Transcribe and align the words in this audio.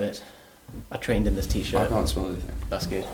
bit. 0.00 0.22
I 0.90 0.96
trained 0.96 1.26
in 1.26 1.34
this 1.36 1.46
I 1.46 1.50
t-shirt. 1.50 1.80
I 1.80 1.86
can't 1.88 2.08
smell 2.08 2.26
anything. 2.28 2.56
That's 2.68 2.86
good. 2.86 3.04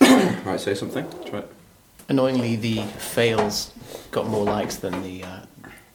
Right, 0.44 0.60
say 0.60 0.74
something. 0.74 1.06
Try 1.24 1.38
it. 1.40 1.48
Annoyingly, 2.08 2.56
the 2.56 2.82
fails 2.98 3.72
got 4.10 4.26
more 4.26 4.44
likes 4.44 4.76
than 4.76 5.00
the 5.02 5.22
uh, 5.24 5.40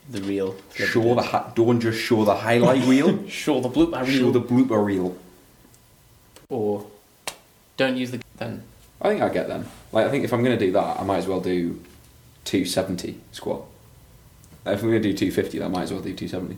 the 0.09 0.21
real. 0.21 0.55
Show 0.73 1.13
the 1.15 1.21
ha- 1.21 1.51
don't 1.53 1.79
just 1.81 1.99
show 1.99 2.23
the 2.23 2.33
highlight 2.35 2.83
reel. 2.85 3.27
Show 3.43 3.59
the 3.59 3.69
blooper 3.69 4.05
show 4.05 4.11
reel. 4.11 4.31
the 4.31 4.41
blooper 4.41 4.83
reel. 4.83 5.17
or 6.49 6.87
don't 7.75 7.97
use 7.97 8.11
the 8.11 8.21
then. 8.37 8.63
I 9.01 9.09
think 9.09 9.21
I 9.21 9.29
get 9.29 9.47
them. 9.49 9.67
Like 9.91 10.07
I 10.07 10.09
think 10.11 10.23
if 10.23 10.33
I'm 10.33 10.41
gonna 10.43 10.57
do 10.57 10.71
that, 10.71 10.99
I 10.99 11.03
might 11.03 11.17
as 11.17 11.27
well 11.27 11.41
do 11.41 11.79
270 12.45 13.19
squat. 13.33 13.61
If 14.73 14.81
we're 14.83 14.89
gonna 14.89 14.99
do 15.01 15.13
250, 15.13 15.59
that 15.59 15.69
might 15.69 15.83
as 15.83 15.91
well 15.93 16.01
do 16.01 16.13
270. 16.13 16.57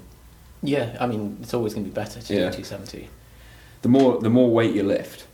Yeah, 0.62 0.98
I 1.00 1.08
mean 1.08 1.38
it's 1.41 1.54
always 1.54 1.73
going 1.73 1.86
to 1.86 1.90
be 1.90 1.94
better 1.94 2.20
to 2.22 2.34
Yeah. 2.34 2.50
do 2.50 2.58
270. 2.63 3.08
The 3.81 3.90
more 3.90 4.20
the 4.20 4.30
more 4.30 4.50
weight 4.52 4.76
you 4.76 4.84
lift, 4.84 5.26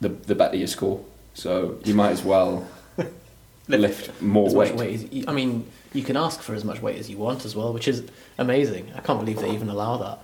the 0.00 0.08
the 0.08 0.34
better 0.34 0.56
you 0.56 0.66
score. 0.66 1.04
So 1.34 1.78
you 1.84 1.94
might 1.94 2.10
as 2.10 2.24
well 2.24 2.66
lift 3.68 4.20
more 4.20 4.48
as 4.48 4.54
weight. 4.54 4.74
weight. 4.74 5.12
As, 5.12 5.24
I 5.28 5.32
mean, 5.32 5.66
you 5.92 6.02
can 6.02 6.16
ask 6.16 6.40
for 6.42 6.54
as 6.54 6.64
much 6.64 6.82
weight 6.82 6.98
as 6.98 7.08
you 7.08 7.18
want 7.18 7.44
as 7.44 7.54
well, 7.54 7.72
which 7.72 7.86
is 7.86 8.02
amazing. 8.36 8.90
I 8.96 9.00
can't 9.00 9.20
believe 9.20 9.38
they 9.40 9.50
even 9.52 9.68
allow 9.68 9.96
that. 9.98 10.18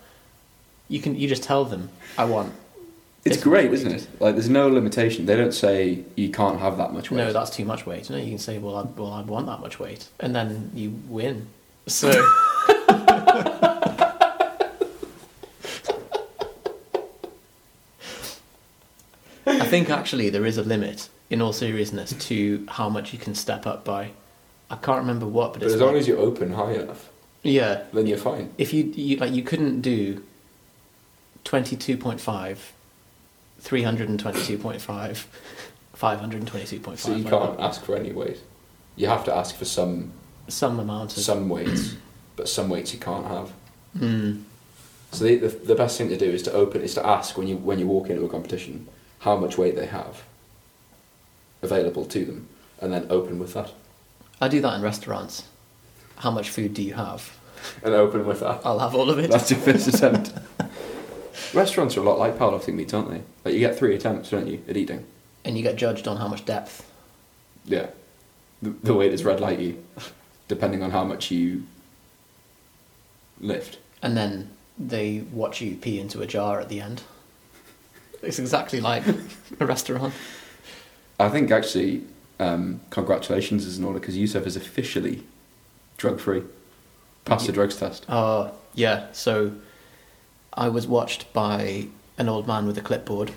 You 0.89 1.01
can 1.01 1.15
you 1.17 1.29
just 1.29 1.43
tell 1.45 1.65
them 1.65 1.91
I 2.19 2.25
want. 2.25 2.53
It's 3.27 3.43
great, 3.43 3.73
isn't 3.73 3.91
it? 3.91 4.07
Like 4.21 4.35
there's 4.37 4.49
no 4.49 4.69
limitation. 4.69 5.27
They 5.27 5.37
don't 5.37 5.53
say 5.53 6.05
you 6.15 6.31
can't 6.31 6.61
have 6.61 6.77
that 6.79 6.93
much 6.93 7.11
weight. 7.11 7.19
No, 7.19 7.33
that's 7.33 7.51
too 7.51 7.65
much 7.65 7.85
weight. 7.85 8.09
No, 8.09 8.17
you 8.17 8.29
can 8.29 8.39
say, 8.39 8.59
well, 8.59 8.77
I, 8.77 8.83
well, 8.83 9.13
I 9.13 9.23
want 9.23 9.47
that 9.47 9.61
much 9.61 9.79
weight, 9.81 10.09
and 10.21 10.35
then 10.35 10.71
you 10.75 10.91
win. 11.09 11.49
So. 11.87 12.09
I 19.47 19.67
think 19.69 19.91
actually 19.91 20.31
there 20.31 20.45
is 20.47 20.59
a 20.59 20.63
limit, 20.63 21.09
in 21.31 21.41
all 21.41 21.53
seriousness, 21.53 22.13
to 22.13 22.65
how 22.69 22.89
much 22.89 23.13
you 23.13 23.19
can 23.19 23.35
step 23.35 23.67
up 23.67 23.85
by. 23.85 24.11
I 24.71 24.77
can't 24.77 24.99
remember 25.01 25.27
what, 25.27 25.53
but 25.53 25.61
but 25.61 25.67
it's 25.67 25.75
as 25.75 25.81
long 25.81 25.93
like- 25.93 26.01
as 26.01 26.09
you 26.09 26.17
open 26.17 26.53
high 26.53 26.73
enough, 26.73 27.09
yeah. 27.43 27.83
then 27.93 28.07
you're 28.07 28.19
fine. 28.19 28.53
If 28.59 28.73
you, 28.75 28.85
you 28.85 29.17
like, 29.17 29.33
you 29.33 29.43
couldn't 29.43 29.81
do 29.81 30.25
twenty 31.45 31.77
two 31.77 31.97
point 31.97 32.21
five, 32.21 32.73
three 33.59 33.83
hundred 33.83 34.09
and 34.09 34.19
twenty 34.19 34.43
two 34.43 34.59
point 34.59 34.81
five, 34.81 35.27
five 35.93 36.21
hundred 36.21 36.39
and 36.39 36.49
twenty 36.49 36.67
two 36.67 36.81
point 36.81 36.99
five. 36.99 37.13
So 37.13 37.17
you 37.17 37.25
can't 37.25 37.59
ask 37.61 37.85
for 37.85 37.97
any 37.97 38.13
weight. 38.13 38.41
You 38.97 39.09
have 39.09 39.25
to 39.25 39.35
ask 39.35 39.57
for 39.57 39.65
some 39.65 40.13
some 40.49 40.79
amount 40.79 41.17
of 41.17 41.23
some 41.23 41.49
weights, 41.49 41.97
but 42.37 42.49
some 42.49 42.69
weights 42.69 42.93
you 42.93 43.01
can't 43.01 43.27
have. 43.27 43.53
Mm. 43.97 44.43
So 45.13 45.25
the, 45.25 45.37
the 45.37 45.49
the 45.49 45.75
best 45.75 45.99
thing 45.99 46.09
to 46.09 46.17
do 46.17 46.27
is 46.27 46.43
to 46.45 46.53
open 46.53 46.83
is 46.83 46.95
to 46.95 47.07
ask 47.07 47.37
when 47.37 47.47
you 47.47 47.57
when 47.57 47.79
you 47.79 47.87
walk 47.87 48.11
into 48.11 48.25
a 48.25 48.29
competition 48.29 48.89
how 49.21 49.37
much 49.37 49.59
weight 49.59 49.77
they 49.77 49.87
have 49.87 50.23
available 51.63 52.05
to 52.05 52.25
them, 52.25 52.49
and 52.81 52.93
then 52.93 53.07
open 53.11 53.39
with 53.39 53.55
that, 53.55 53.73
I 54.41 54.49
do 54.49 54.61
that 54.61 54.75
in 54.75 54.83
restaurants. 54.83 55.45
How 56.17 56.31
much 56.31 56.49
food 56.51 56.75
do 56.75 56.83
you 56.83 56.95
have? 56.95 57.37
and 57.83 57.95
open 57.95 58.27
with 58.27 58.41
that. 58.41 58.61
I'll 58.65 58.79
have 58.79 58.95
all 58.95 59.11
of 59.11 59.19
it. 59.19 59.31
That's 59.31 59.51
your 59.51 59.61
first 59.61 59.89
attempt. 59.89 60.33
Restaurants 61.57 61.97
are 61.97 62.01
a 62.01 62.05
lot 62.05 62.19
like 62.19 62.39
powerlifting 62.39 62.75
meets, 62.75 62.95
aren't 62.95 63.11
they? 63.11 63.23
Like 63.45 63.55
you 63.55 63.61
get 63.61 63.77
three 63.77 63.95
attempts, 63.97 64.31
don't 64.31 64.47
you, 64.47 64.63
at 64.69 64.77
eating? 64.77 65.05
and 65.47 65.57
you 65.57 65.63
get 65.63 65.77
judged 65.77 66.09
on 66.09 66.17
how 66.17 66.27
much 66.27 66.45
depth. 66.45 66.91
Yeah. 67.65 67.87
The, 68.61 68.71
the 68.83 68.95
waiters 68.95 69.25
red 69.25 69.41
light 69.41 69.61
you, 69.61 69.83
depending 70.49 70.83
on 70.83 70.91
how 70.91 71.05
much 71.05 71.31
you 71.31 71.63
lift. 73.41 73.79
And 74.03 74.17
then 74.17 74.51
they 74.77 75.21
watch 75.33 75.61
you 75.61 75.77
pee 75.77 76.01
into 76.01 76.21
a 76.21 76.27
jar 76.27 76.61
at 76.61 76.69
the 76.69 76.81
end. 76.81 77.03
It's 78.23 78.39
exactly 78.39 78.81
like 78.81 79.05
a 79.61 79.67
restaurant. 79.67 80.13
I 81.21 81.29
think 81.29 81.51
actually, 81.51 82.03
um, 82.41 82.81
congratulations 82.91 83.65
is 83.65 83.79
in 83.79 83.85
order 83.85 84.01
because 84.01 84.17
Yusuf 84.17 84.47
is 84.47 84.57
officially 84.57 85.23
drug 85.97 86.19
free. 86.19 86.43
Passed 87.25 87.47
the 87.47 87.53
drugs 87.53 87.77
test. 87.77 88.05
Uh, 88.09 88.51
yeah, 88.75 89.07
so 89.13 89.53
I 90.57 90.69
was 90.69 90.87
watched 90.87 91.33
by 91.33 91.89
an 92.19 92.29
old 92.29 92.47
man 92.47 92.67
with 92.67 92.79
a 92.79 92.81
clipboard 92.81 93.33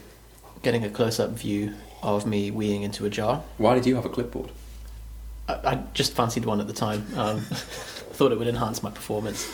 getting 0.62 0.84
a 0.84 0.90
close 0.90 1.20
up 1.20 1.32
view 1.32 1.74
of 2.02 2.26
me 2.26 2.52
weeing 2.52 2.84
into 2.84 3.06
a 3.06 3.10
jar. 3.10 3.44
Why 3.58 3.76
did 3.76 3.86
you 3.86 3.96
have 3.96 4.06
a 4.06 4.10
clipboard? 4.10 4.52
I, 5.48 5.54
I 5.54 5.84
just 5.94 6.14
fancied 6.14 6.46
one 6.46 6.62
at 6.62 6.68
the 6.68 6.74
time. 6.74 7.06
Um, 7.16 7.42
thought 7.42 8.32
it 8.32 8.40
would 8.40 8.48
enhance 8.48 8.84
my 8.84 8.90
performance, 8.90 9.50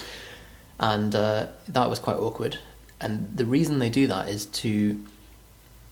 and 0.80 1.14
uh, 1.16 1.48
that 1.68 1.90
was 1.90 2.00
quite 2.00 2.18
awkward. 2.18 2.60
And 3.00 3.36
the 3.36 3.46
reason 3.46 3.80
they 3.80 3.90
do 3.90 4.08
that 4.08 4.30
is 4.30 4.46
to 4.48 5.04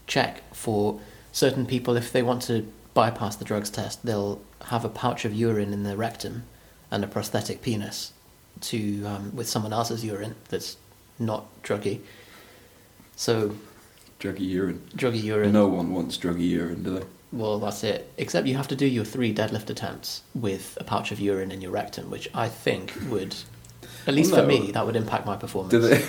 check 0.07 0.41
for 0.53 0.99
certain 1.31 1.65
people 1.65 1.97
if 1.97 2.11
they 2.11 2.23
want 2.23 2.41
to 2.43 2.71
bypass 2.93 3.35
the 3.35 3.45
drugs 3.45 3.69
test, 3.69 4.05
they'll 4.05 4.41
have 4.65 4.85
a 4.85 4.89
pouch 4.89 5.25
of 5.25 5.33
urine 5.33 5.73
in 5.73 5.83
their 5.83 5.97
rectum 5.97 6.43
and 6.89 7.03
a 7.03 7.07
prosthetic 7.07 7.61
penis 7.61 8.13
to 8.61 9.03
um, 9.05 9.35
with 9.35 9.49
someone 9.49 9.73
else's 9.73 10.05
urine 10.05 10.35
that's 10.49 10.77
not 11.19 11.45
druggy. 11.63 11.99
So 13.15 13.55
Druggy 14.19 14.39
urine. 14.47 14.81
druggy 14.95 15.23
urine. 15.23 15.51
No 15.51 15.67
one 15.67 15.93
wants 15.93 16.17
druggy 16.17 16.47
urine, 16.49 16.83
do 16.83 16.99
they? 16.99 17.05
Well, 17.31 17.59
that's 17.59 17.83
it. 17.83 18.11
Except 18.17 18.47
you 18.47 18.55
have 18.55 18.67
to 18.69 18.75
do 18.75 18.85
your 18.85 19.03
three 19.05 19.33
deadlift 19.33 19.69
attempts 19.69 20.21
with 20.35 20.77
a 20.79 20.83
pouch 20.83 21.11
of 21.11 21.19
urine 21.19 21.51
in 21.51 21.61
your 21.61 21.71
rectum, 21.71 22.09
which 22.11 22.29
I 22.33 22.47
think 22.47 22.93
would, 23.09 23.35
at 24.07 24.13
least 24.13 24.31
Well, 24.31 24.41
for 24.41 24.47
me, 24.47 24.71
that 24.71 24.85
would 24.85 24.95
impact 24.95 25.25
my 25.25 25.35
performance. 25.35 25.71
Do 25.71 25.79
they? 25.79 26.05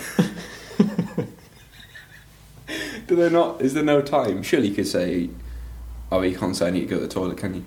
do 3.06 3.16
they 3.16 3.30
not? 3.30 3.60
Is 3.62 3.74
there 3.74 3.82
no 3.82 4.00
time? 4.02 4.42
Surely 4.42 4.68
you 4.68 4.74
could 4.74 4.86
say, 4.86 5.30
"Oh, 6.12 6.20
you 6.22 6.36
can't 6.36 6.54
say 6.56 6.68
I 6.68 6.70
need 6.70 6.80
to 6.80 6.86
go 6.86 6.96
to 6.96 7.02
the 7.06 7.08
toilet, 7.12 7.38
can 7.38 7.54
you?" 7.54 7.64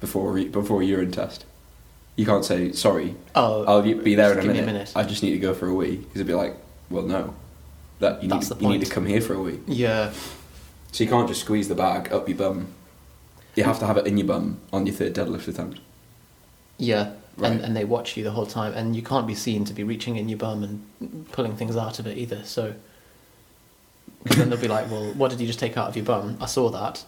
Before 0.00 0.34
before 0.44 0.82
a 0.82 0.84
urine 0.84 1.12
test, 1.12 1.44
you 2.16 2.24
can't 2.26 2.44
say, 2.44 2.72
"Sorry, 2.72 3.16
Oh, 3.34 3.64
I'll 3.64 3.82
be 3.82 4.14
there 4.14 4.32
in 4.32 4.38
a 4.38 4.42
minute. 4.42 4.62
a 4.62 4.66
minute. 4.66 4.92
I 4.94 5.02
just 5.04 5.22
need 5.22 5.32
to 5.32 5.38
go 5.38 5.54
for 5.54 5.66
a 5.68 5.74
wee." 5.74 5.96
Because 5.96 6.16
it'd 6.16 6.26
be 6.26 6.34
like, 6.34 6.56
"Well, 6.90 7.02
no, 7.02 7.34
that 7.98 8.22
you 8.22 8.28
need 8.28 8.36
That's 8.36 8.48
to, 8.48 8.54
the 8.54 8.62
you 8.62 8.68
need 8.70 8.84
to 8.84 8.90
come 8.90 9.06
here 9.06 9.20
for 9.20 9.34
a 9.34 9.40
wee." 9.42 9.58
Yeah, 9.66 10.12
So 10.92 11.02
you 11.04 11.10
can't 11.10 11.26
just 11.28 11.40
squeeze 11.40 11.68
the 11.68 11.74
bag 11.74 12.12
up 12.12 12.28
your 12.28 12.38
bum. 12.38 12.68
You 13.56 13.64
have 13.64 13.78
to 13.80 13.86
have 13.86 13.96
it 13.96 14.06
in 14.06 14.16
your 14.18 14.26
bum 14.26 14.58
on 14.72 14.86
your 14.86 14.94
third 14.94 15.14
deadlift 15.14 15.48
attempt. 15.48 15.80
yeah. 16.78 17.12
Right. 17.36 17.50
And, 17.50 17.60
and 17.62 17.76
they 17.76 17.84
watch 17.84 18.16
you 18.16 18.22
the 18.22 18.30
whole 18.30 18.46
time, 18.46 18.72
and 18.74 18.94
you 18.94 19.02
can't 19.02 19.26
be 19.26 19.34
seen 19.34 19.64
to 19.64 19.72
be 19.74 19.82
reaching 19.82 20.14
in 20.14 20.28
your 20.28 20.38
bum 20.38 20.62
and 20.62 21.26
pulling 21.32 21.56
things 21.56 21.76
out 21.76 21.98
of 21.98 22.06
it 22.06 22.16
either. 22.16 22.44
So, 22.44 22.74
then 24.24 24.50
they'll 24.50 24.60
be 24.60 24.68
like, 24.68 24.88
"Well, 24.88 25.12
what 25.14 25.32
did 25.32 25.40
you 25.40 25.46
just 25.48 25.58
take 25.58 25.76
out 25.76 25.88
of 25.88 25.96
your 25.96 26.04
bum? 26.04 26.36
I 26.40 26.46
saw 26.46 26.70
that." 26.70 27.04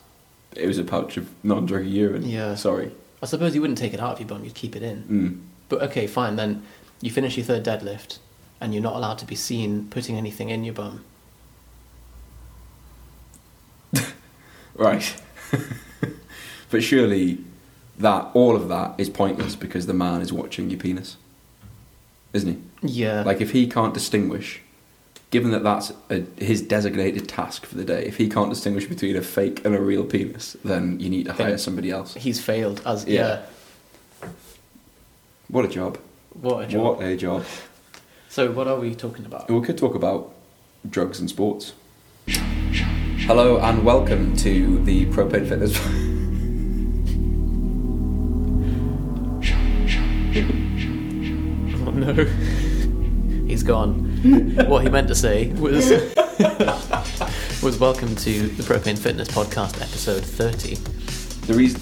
It 0.56 0.66
was 0.66 0.78
a 0.78 0.84
pouch 0.84 1.16
of 1.16 1.28
non-druggy 1.44 1.92
urine. 1.92 2.24
Yeah. 2.28 2.56
Sorry. 2.56 2.90
I 3.22 3.27
suppose 3.27 3.54
you 3.54 3.60
wouldn't 3.60 3.78
take 3.78 3.94
it 3.94 4.00
out 4.00 4.12
of 4.12 4.21
your 4.21 4.28
bum; 4.28 4.44
you'd 4.44 4.54
keep 4.54 4.77
it 4.77 4.82
in. 4.82 5.03
Mm. 5.04 5.41
But 5.69 5.82
okay, 5.82 6.06
fine. 6.06 6.37
Then 6.37 6.62
you 7.00 7.10
finish 7.10 7.37
your 7.37 7.47
third 7.47 7.65
deadlift, 7.65 8.19
and 8.60 8.75
you're 8.75 8.82
not 8.82 8.94
allowed 8.97 9.19
to 9.19 9.27
be 9.27 9.34
seen 9.34 9.88
putting 9.88 10.16
anything 10.16 10.50
in 10.50 10.65
your 10.65 10.75
bum. 10.75 11.04
Right. 14.75 15.16
but 16.71 16.82
surely 16.82 17.38
that 17.99 18.31
all 18.34 18.54
of 18.54 18.69
that 18.69 18.94
is 18.99 19.09
pointless 19.09 19.56
because 19.56 19.87
the 19.87 19.94
man 19.94 20.21
is 20.21 20.34
watching 20.34 20.69
your 20.69 20.78
penis. 20.78 21.16
Isn't 22.34 22.62
he? 22.83 23.03
Yeah. 23.03 23.22
Like 23.22 23.41
if 23.41 23.53
he 23.53 23.66
can't 23.66 23.95
distinguish 23.95 24.60
given 25.30 25.50
that 25.50 25.62
that's 25.62 25.92
a, 26.10 26.24
his 26.42 26.62
designated 26.62 27.28
task 27.28 27.66
for 27.66 27.74
the 27.76 27.84
day, 27.84 28.04
if 28.04 28.16
he 28.16 28.28
can't 28.28 28.50
distinguish 28.50 28.86
between 28.86 29.16
a 29.16 29.22
fake 29.22 29.64
and 29.64 29.74
a 29.74 29.80
real 29.80 30.04
penis, 30.04 30.56
then 30.64 30.98
you 31.00 31.08
need 31.08 31.24
to 31.26 31.32
hire 31.32 31.58
somebody 31.58 31.90
else. 31.90 32.14
He's 32.14 32.40
failed 32.42 32.80
as 32.86 33.04
Yeah. 33.06 33.42
yeah. 34.22 34.28
What 35.48 35.64
a 35.64 35.68
job. 35.68 35.98
What 36.40 36.64
a 36.64 36.66
job. 36.66 36.98
What 36.98 37.04
a 37.06 37.16
job. 37.16 37.44
So 38.28 38.50
what 38.52 38.66
are 38.68 38.78
we 38.78 38.94
talking 38.94 39.24
about? 39.24 39.50
We 39.50 39.60
could 39.62 39.78
talk 39.78 39.94
about 39.94 40.32
drugs 40.88 41.20
and 41.20 41.28
sports. 41.28 41.72
Hello 42.28 43.58
and 43.58 43.84
welcome 43.84 44.36
to 44.38 44.78
the 44.84 45.06
Propane 45.06 45.48
Fitness. 45.48 45.76
Oh 51.86 51.90
no. 51.90 52.12
He's 53.46 53.62
gone. 53.62 54.05
what 54.66 54.83
he 54.83 54.89
meant 54.89 55.07
to 55.09 55.15
say 55.15 55.53
was 55.53 55.91
was 57.63 57.78
welcome 57.78 58.16
to 58.16 58.48
the 58.48 58.63
Propane 58.63 58.98
Fitness 58.98 59.28
Podcast 59.28 59.78
episode 59.83 60.24
30. 60.24 60.77
The 61.47 61.53
reason 61.53 61.78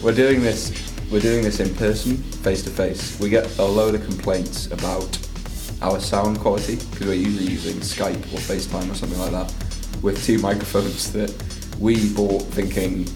we're 0.00 0.14
doing 0.14 0.42
this, 0.42 0.70
we're 1.10 1.20
doing 1.20 1.42
this 1.42 1.58
in 1.58 1.74
person, 1.74 2.18
face 2.18 2.62
to 2.62 2.70
face. 2.70 3.18
We 3.18 3.30
get 3.30 3.58
a 3.58 3.64
load 3.64 3.96
of 3.96 4.04
complaints 4.04 4.66
about 4.66 5.18
our 5.82 5.98
sound 5.98 6.38
quality 6.38 6.76
because 6.76 7.08
we're 7.08 7.14
usually 7.14 7.50
using 7.50 7.76
Skype 7.80 8.32
or 8.32 8.38
FaceTime 8.38 8.92
or 8.92 8.94
something 8.94 9.18
like 9.18 9.32
that 9.32 9.52
with 10.02 10.24
two 10.24 10.38
microphones 10.38 11.12
that 11.12 11.34
we 11.80 12.14
bought 12.14 12.42
thinking 12.42 13.08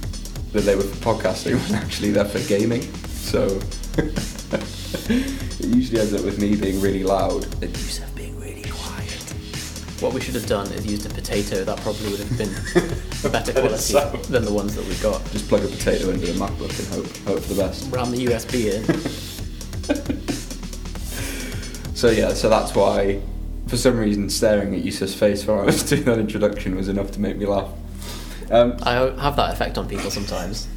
that 0.53 0.63
they 0.63 0.75
were 0.75 0.83
for 0.83 1.15
podcasting 1.15 1.55
when 1.71 1.81
actually 1.81 2.11
they're 2.11 2.25
for 2.25 2.41
gaming. 2.49 2.83
So 3.07 3.61
it 5.11 5.67
usually 5.67 6.01
ends 6.01 6.15
up 6.15 6.25
with 6.25 6.39
me 6.39 6.57
being 6.57 6.81
really 6.81 7.05
loud 7.05 7.45
and 7.63 7.71
Yusuf 7.77 8.15
being 8.15 8.39
really 8.41 8.63
quiet. 8.71 9.11
What 10.01 10.13
we 10.13 10.21
should 10.21 10.35
have 10.35 10.47
done 10.47 10.71
is 10.73 10.87
used 10.87 11.07
a 11.07 11.15
potato. 11.15 11.65
That 11.65 11.79
probably 11.81 12.11
would 12.11 12.21
have 12.21 12.39
been 12.39 12.51
a 13.25 13.29
better 13.29 13.53
quality 13.53 13.95
than 14.31 14.45
the 14.45 14.53
ones 14.53 14.75
that 14.77 14.87
we 14.87 14.95
got. 14.97 15.25
Just 15.33 15.49
plug 15.49 15.65
a 15.65 15.69
potato 15.69 16.11
into 16.11 16.27
the 16.27 16.33
MacBook 16.33 16.79
and 16.79 16.89
hope 16.89 17.07
hope 17.27 17.41
for 17.41 17.55
the 17.55 17.63
best. 17.63 17.91
Ram 17.93 18.11
the 18.11 18.27
USB 18.27 18.73
in. 18.73 18.85
So 21.95 22.11
yeah, 22.11 22.35
so 22.35 22.51
that's 22.51 22.75
why, 22.75 23.23
for 23.69 23.77
some 23.79 23.97
reason, 23.99 24.29
staring 24.29 24.75
at 24.75 24.83
Yusuf's 24.83 25.15
face 25.15 25.47
while 25.47 25.61
I 25.61 25.65
was 25.65 25.83
doing 25.89 26.05
that 26.05 26.19
introduction 26.19 26.77
was 26.77 26.89
enough 26.89 27.13
to 27.13 27.21
make 27.21 27.39
me 27.39 27.47
laugh. 27.47 27.71
Um, 28.51 28.77
I 28.83 28.93
have 28.93 29.37
that 29.37 29.55
effect 29.55 29.79
on 29.79 29.89
people 29.89 30.11
sometimes. 30.11 30.69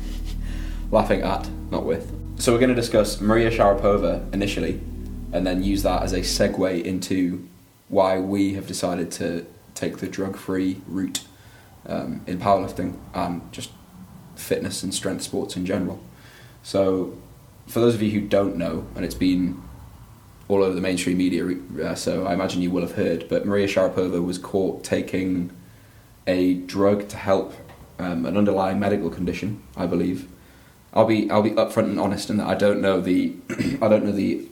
laughing 0.90 1.24
at, 1.24 1.50
not 1.70 1.86
with. 1.86 2.17
So 2.48 2.54
we're 2.54 2.60
going 2.60 2.70
to 2.70 2.76
discuss 2.76 3.20
Maria 3.20 3.52
Sharapova 3.52 4.34
initially, 4.34 4.80
and 5.34 5.46
then 5.46 5.66
use 5.66 5.84
that 5.84 6.02
as 6.02 6.14
a 6.14 6.22
segue 6.22 6.82
into 6.82 7.46
why 7.90 8.22
we 8.22 8.54
have 8.54 8.66
decided 8.66 9.12
to 9.20 9.46
take 9.76 9.98
the 9.98 10.08
drug-free 10.08 10.80
route 10.88 11.26
um, 11.88 12.22
in 12.26 12.40
powerlifting 12.40 12.98
and 13.14 13.42
just 13.52 13.72
fitness 14.38 14.82
and 14.82 14.94
strength 14.94 15.24
sports 15.24 15.58
in 15.58 15.66
general. 15.66 16.02
So, 16.64 17.18
for 17.66 17.82
those 17.82 17.96
of 17.96 18.02
you 18.02 18.12
who 18.12 18.22
don't 18.22 18.56
know, 18.56 18.88
and 18.96 19.04
it's 19.04 19.14
been 19.14 19.62
all 20.48 20.64
over 20.64 20.74
the 20.74 20.80
mainstream 20.80 21.18
media, 21.18 21.46
uh, 21.84 21.96
so 21.96 22.26
I 22.26 22.34
imagine 22.34 22.62
you 22.62 22.72
will 22.72 22.84
have 22.84 22.96
heard, 22.96 23.28
but 23.28 23.46
Maria 23.46 23.68
Sharapova 23.68 24.24
was 24.24 24.38
caught 24.38 24.86
taking 24.86 25.52
a 26.26 26.54
drug 26.54 27.10
to 27.10 27.18
help 27.18 27.54
um, 28.00 28.26
an 28.26 28.38
underlying 28.38 28.80
medical 28.80 29.10
condition, 29.10 29.62
I 29.76 29.86
believe. 29.86 30.30
I'll 30.94 31.06
be 31.06 31.30
I'll 31.30 31.44
be 31.44 31.52
upfront 31.52 31.86
and 31.86 32.00
honest 32.00 32.30
in 32.30 32.38
that 32.38 32.48
I 32.48 32.56
don't 32.56 32.82
know 32.82 33.02
the 33.02 33.34
I 33.82 33.88
don't 33.88 34.06
know 34.06 34.12
the 34.12 34.48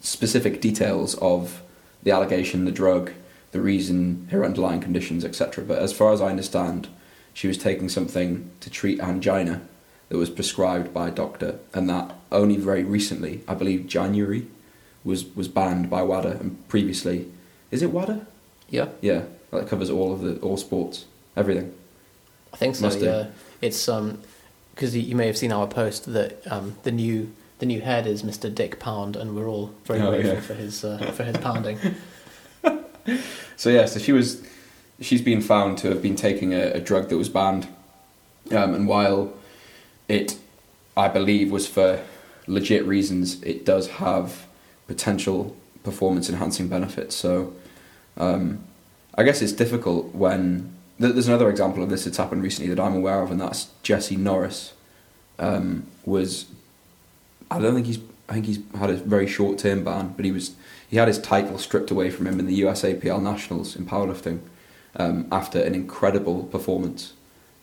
specific 0.00 0.60
details 0.60 1.14
of 1.16 1.62
the 2.02 2.10
allegation, 2.10 2.64
the 2.64 2.72
drug, 2.72 3.12
the 3.52 3.60
reason, 3.60 4.28
her 4.30 4.44
underlying 4.44 4.80
conditions, 4.80 5.24
etc. 5.24 5.64
But 5.64 5.78
as 5.78 5.92
far 5.92 6.12
as 6.12 6.20
I 6.20 6.28
understand, 6.28 6.88
she 7.32 7.48
was 7.48 7.56
taking 7.56 7.88
something 7.88 8.50
to 8.60 8.70
treat 8.70 9.00
angina 9.00 9.62
that 10.08 10.18
was 10.18 10.30
prescribed 10.30 10.92
by 10.92 11.08
a 11.08 11.10
doctor, 11.10 11.58
and 11.72 11.88
that 11.88 12.14
only 12.30 12.56
very 12.56 12.84
recently, 12.84 13.42
I 13.48 13.54
believe 13.54 13.86
January, 13.86 14.46
was 15.02 15.24
was 15.34 15.48
banned 15.48 15.88
by 15.88 16.02
WADA, 16.02 16.40
and 16.40 16.68
previously, 16.68 17.30
is 17.70 17.82
it 17.82 17.90
WADA? 17.90 18.26
Yeah, 18.68 18.88
Yeah, 19.00 19.24
that 19.50 19.68
covers 19.68 19.90
all 19.90 20.12
of 20.12 20.20
the 20.20 20.38
all 20.40 20.56
sports, 20.56 21.06
everything. 21.36 21.72
I 22.52 22.56
think 22.56 22.76
so. 22.76 22.86
Must 22.86 23.00
do. 23.00 23.26
it's 23.60 23.88
um 23.88 24.20
because 24.74 24.94
you, 24.96 25.02
you 25.02 25.14
may 25.14 25.26
have 25.26 25.36
seen 25.36 25.52
our 25.52 25.66
post 25.66 26.12
that 26.12 26.46
um 26.50 26.76
the 26.82 26.92
new 26.92 27.32
the 27.60 27.66
new 27.66 27.80
head 27.80 28.06
is 28.06 28.22
Mr. 28.24 28.52
Dick 28.52 28.78
Pound, 28.80 29.14
and 29.16 29.34
we're 29.36 29.48
all 29.48 29.72
very 29.84 30.00
Oh, 30.00 30.10
grateful 30.10 30.34
yeah. 30.34 30.40
for 30.40 30.54
his 30.54 30.84
uh, 30.84 30.98
for 31.16 31.24
his 31.24 31.36
pounding. 31.38 31.78
So 33.56 33.70
yeah, 33.70 33.84
so 33.86 33.98
she 34.00 34.12
was, 34.12 34.42
she's 35.00 35.20
been 35.22 35.40
found 35.40 35.78
to 35.78 35.88
have 35.90 36.00
been 36.02 36.16
taking 36.16 36.52
a, 36.54 36.72
a 36.72 36.80
drug 36.80 37.08
that 37.10 37.16
was 37.18 37.28
banned, 37.28 37.68
um, 38.50 38.74
and 38.74 38.88
while 38.88 39.32
it, 40.08 40.38
I 40.96 41.08
believe, 41.08 41.52
was 41.52 41.68
for 41.68 42.02
legit 42.46 42.84
reasons, 42.86 43.42
it 43.42 43.64
does 43.64 43.88
have 43.88 44.46
potential 44.86 45.54
performance 45.82 46.28
enhancing 46.30 46.68
benefits. 46.68 47.14
So, 47.14 47.52
um, 48.16 48.64
I 49.16 49.22
guess 49.22 49.40
it's 49.42 49.52
difficult 49.52 50.14
when 50.14 50.72
th- 50.72 50.73
there's 50.98 51.28
another 51.28 51.50
example 51.50 51.82
of 51.82 51.90
this 51.90 52.04
that's 52.04 52.16
happened 52.16 52.42
recently 52.42 52.72
that 52.72 52.80
I'm 52.80 52.94
aware 52.96 53.22
of, 53.22 53.30
and 53.30 53.40
that's 53.40 53.70
Jesse 53.82 54.16
Norris. 54.16 54.74
Um, 55.38 55.86
was 56.04 56.46
I 57.50 57.58
don't 57.58 57.74
think 57.74 57.86
he's 57.86 57.98
I 58.28 58.34
think 58.34 58.46
he's 58.46 58.60
had 58.76 58.90
a 58.90 58.94
very 58.94 59.26
short 59.26 59.58
term 59.58 59.84
ban, 59.84 60.14
but 60.16 60.24
he 60.24 60.32
was 60.32 60.54
he 60.88 60.96
had 60.96 61.08
his 61.08 61.18
title 61.18 61.58
stripped 61.58 61.90
away 61.90 62.10
from 62.10 62.26
him 62.26 62.38
in 62.38 62.46
the 62.46 62.60
USAPL 62.62 63.22
Nationals 63.22 63.76
in 63.76 63.84
powerlifting 63.84 64.40
um, 64.96 65.26
after 65.32 65.60
an 65.60 65.74
incredible 65.74 66.44
performance 66.44 67.14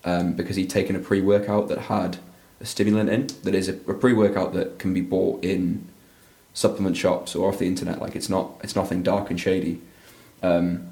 um, 0.03 0.33
because 0.33 0.55
he'd 0.55 0.69
taken 0.69 0.95
a 0.95 0.99
pre 0.99 1.21
workout 1.21 1.67
that 1.69 1.79
had 1.83 2.17
a 2.59 2.65
stimulant 2.65 3.09
in 3.09 3.27
that 3.43 3.55
is 3.55 3.69
a, 3.69 3.73
a 3.89 3.93
pre 3.93 4.13
workout 4.13 4.53
that 4.53 4.79
can 4.79 4.93
be 4.93 5.01
bought 5.01 5.43
in 5.43 5.87
supplement 6.53 6.97
shops 6.97 7.35
or 7.35 7.49
off 7.49 7.59
the 7.59 7.67
internet. 7.67 7.99
Like 8.01 8.15
it's 8.15 8.29
not 8.29 8.51
it's 8.63 8.75
nothing 8.75 9.01
dark 9.03 9.29
and 9.29 9.39
shady. 9.39 9.81
Um, 10.43 10.90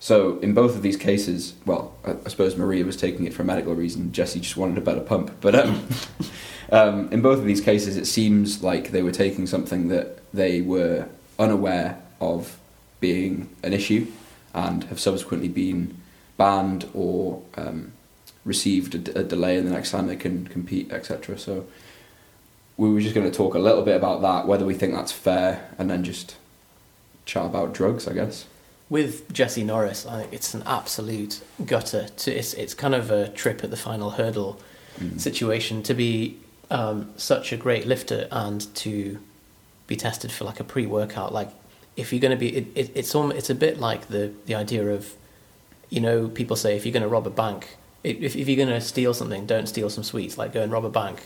so 0.00 0.38
in 0.38 0.54
both 0.54 0.74
of 0.74 0.82
these 0.82 0.96
cases, 0.96 1.52
well, 1.66 1.94
I, 2.04 2.12
I 2.12 2.28
suppose 2.28 2.56
Maria 2.56 2.84
was 2.86 2.96
taking 2.96 3.26
it 3.26 3.34
for 3.34 3.42
a 3.42 3.44
medical 3.44 3.74
reason. 3.74 4.12
Jesse 4.12 4.40
just 4.40 4.56
wanted 4.56 4.78
a 4.78 4.80
better 4.80 5.02
pump, 5.02 5.30
but 5.42 5.54
um, 5.54 5.86
um, 6.72 7.12
in 7.12 7.20
both 7.20 7.38
of 7.38 7.44
these 7.44 7.60
cases, 7.60 7.98
it 7.98 8.06
seems 8.06 8.62
like 8.62 8.90
they 8.90 9.02
were 9.02 9.12
taking 9.12 9.46
something 9.46 9.88
that 9.88 10.18
they 10.32 10.62
were 10.62 11.06
unaware 11.38 12.00
of 12.18 12.58
being 12.98 13.50
an 13.62 13.74
issue, 13.74 14.06
and 14.54 14.84
have 14.84 14.98
subsequently 14.98 15.48
been 15.48 15.96
banned 16.38 16.88
or 16.94 17.42
um, 17.56 17.92
received 18.44 18.94
a, 18.94 18.98
d- 18.98 19.12
a 19.14 19.22
delay 19.22 19.58
in 19.58 19.66
the 19.66 19.70
next 19.70 19.90
time 19.90 20.06
they 20.06 20.16
can 20.16 20.46
compete, 20.46 20.90
etc. 20.90 21.38
So 21.38 21.66
we 22.78 22.90
were 22.90 23.00
just 23.00 23.14
going 23.14 23.30
to 23.30 23.36
talk 23.36 23.54
a 23.54 23.58
little 23.58 23.82
bit 23.82 23.96
about 23.96 24.22
that, 24.22 24.46
whether 24.46 24.64
we 24.64 24.72
think 24.72 24.94
that's 24.94 25.12
fair, 25.12 25.68
and 25.78 25.90
then 25.90 26.04
just 26.04 26.36
chat 27.26 27.44
about 27.44 27.74
drugs, 27.74 28.08
I 28.08 28.14
guess. 28.14 28.46
With 28.90 29.32
Jesse 29.32 29.62
Norris, 29.64 30.04
I 30.04 30.20
think 30.20 30.32
it's 30.32 30.52
an 30.52 30.64
absolute 30.66 31.40
gutter. 31.64 32.08
To 32.08 32.30
it's 32.32 32.52
it's 32.54 32.74
kind 32.74 32.94
of 32.94 33.10
a 33.10 33.28
trip 33.28 33.62
at 33.64 33.70
the 33.70 33.76
final 33.76 34.10
hurdle 34.10 34.60
situation 35.16 35.82
to 35.84 35.94
be 35.94 36.36
um, 36.70 37.10
such 37.16 37.52
a 37.52 37.56
great 37.56 37.86
lifter 37.86 38.26
and 38.30 38.72
to 38.74 39.18
be 39.86 39.96
tested 39.96 40.30
for 40.32 40.44
like 40.44 40.60
a 40.60 40.64
pre-workout. 40.64 41.32
Like 41.32 41.50
if 41.96 42.12
you're 42.12 42.20
going 42.20 42.32
to 42.32 42.36
be, 42.36 42.56
it, 42.56 42.66
it, 42.74 42.90
it's 42.94 43.14
almost, 43.14 43.38
it's 43.38 43.50
a 43.50 43.54
bit 43.54 43.78
like 43.78 44.08
the 44.08 44.32
the 44.46 44.56
idea 44.56 44.84
of, 44.88 45.14
you 45.88 46.00
know, 46.00 46.28
people 46.28 46.56
say 46.56 46.76
if 46.76 46.84
you're 46.84 46.92
going 46.92 47.02
to 47.04 47.08
rob 47.08 47.26
a 47.26 47.30
bank, 47.30 47.76
if 48.02 48.34
if 48.34 48.48
you're 48.48 48.56
going 48.66 48.68
to 48.80 48.80
steal 48.80 49.14
something, 49.14 49.46
don't 49.46 49.68
steal 49.68 49.88
some 49.88 50.02
sweets. 50.04 50.36
Like 50.36 50.52
go 50.52 50.62
and 50.62 50.72
rob 50.72 50.84
a 50.84 50.90
bank. 50.90 51.20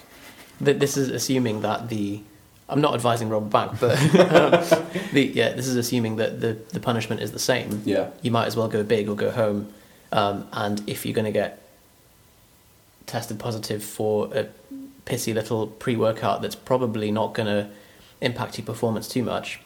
Th- 0.63 0.79
This 0.79 0.97
is 0.99 1.09
assuming 1.09 1.63
that 1.63 1.89
the 1.89 2.21
I'm 2.69 2.81
not 2.81 2.95
advising 2.95 3.29
rob 3.29 3.51
back, 3.51 3.79
but 3.79 3.93
um, 4.15 4.87
the, 5.13 5.31
yeah, 5.35 5.53
this 5.53 5.67
is 5.67 5.77
assuming 5.77 6.17
that 6.17 6.41
the, 6.41 6.55
the 6.71 6.81
punishment 6.81 7.21
is 7.21 7.33
the 7.33 7.39
same. 7.39 7.83
Yeah. 7.85 8.11
You 8.23 8.31
might 8.31 8.47
as 8.47 8.57
well 8.57 8.69
go 8.69 8.83
big 8.83 9.09
or 9.09 9.15
go 9.15 9.31
home. 9.31 9.73
Um, 10.13 10.49
and 10.53 10.83
if 10.89 11.05
you're 11.05 11.15
going 11.15 11.27
to 11.27 11.33
get 11.33 11.61
tested 13.07 13.39
positive 13.39 13.85
for 13.85 14.35
a 14.35 14.49
pissy 15.05 15.35
little 15.35 15.67
pre 15.67 15.95
workout 15.97 16.41
that's 16.41 16.55
probably 16.55 17.11
not 17.11 17.35
going 17.35 17.47
to 17.47 17.69
impact 18.21 18.57
your 18.59 18.65
performance 18.65 19.09
too 19.09 19.23
much. 19.23 19.61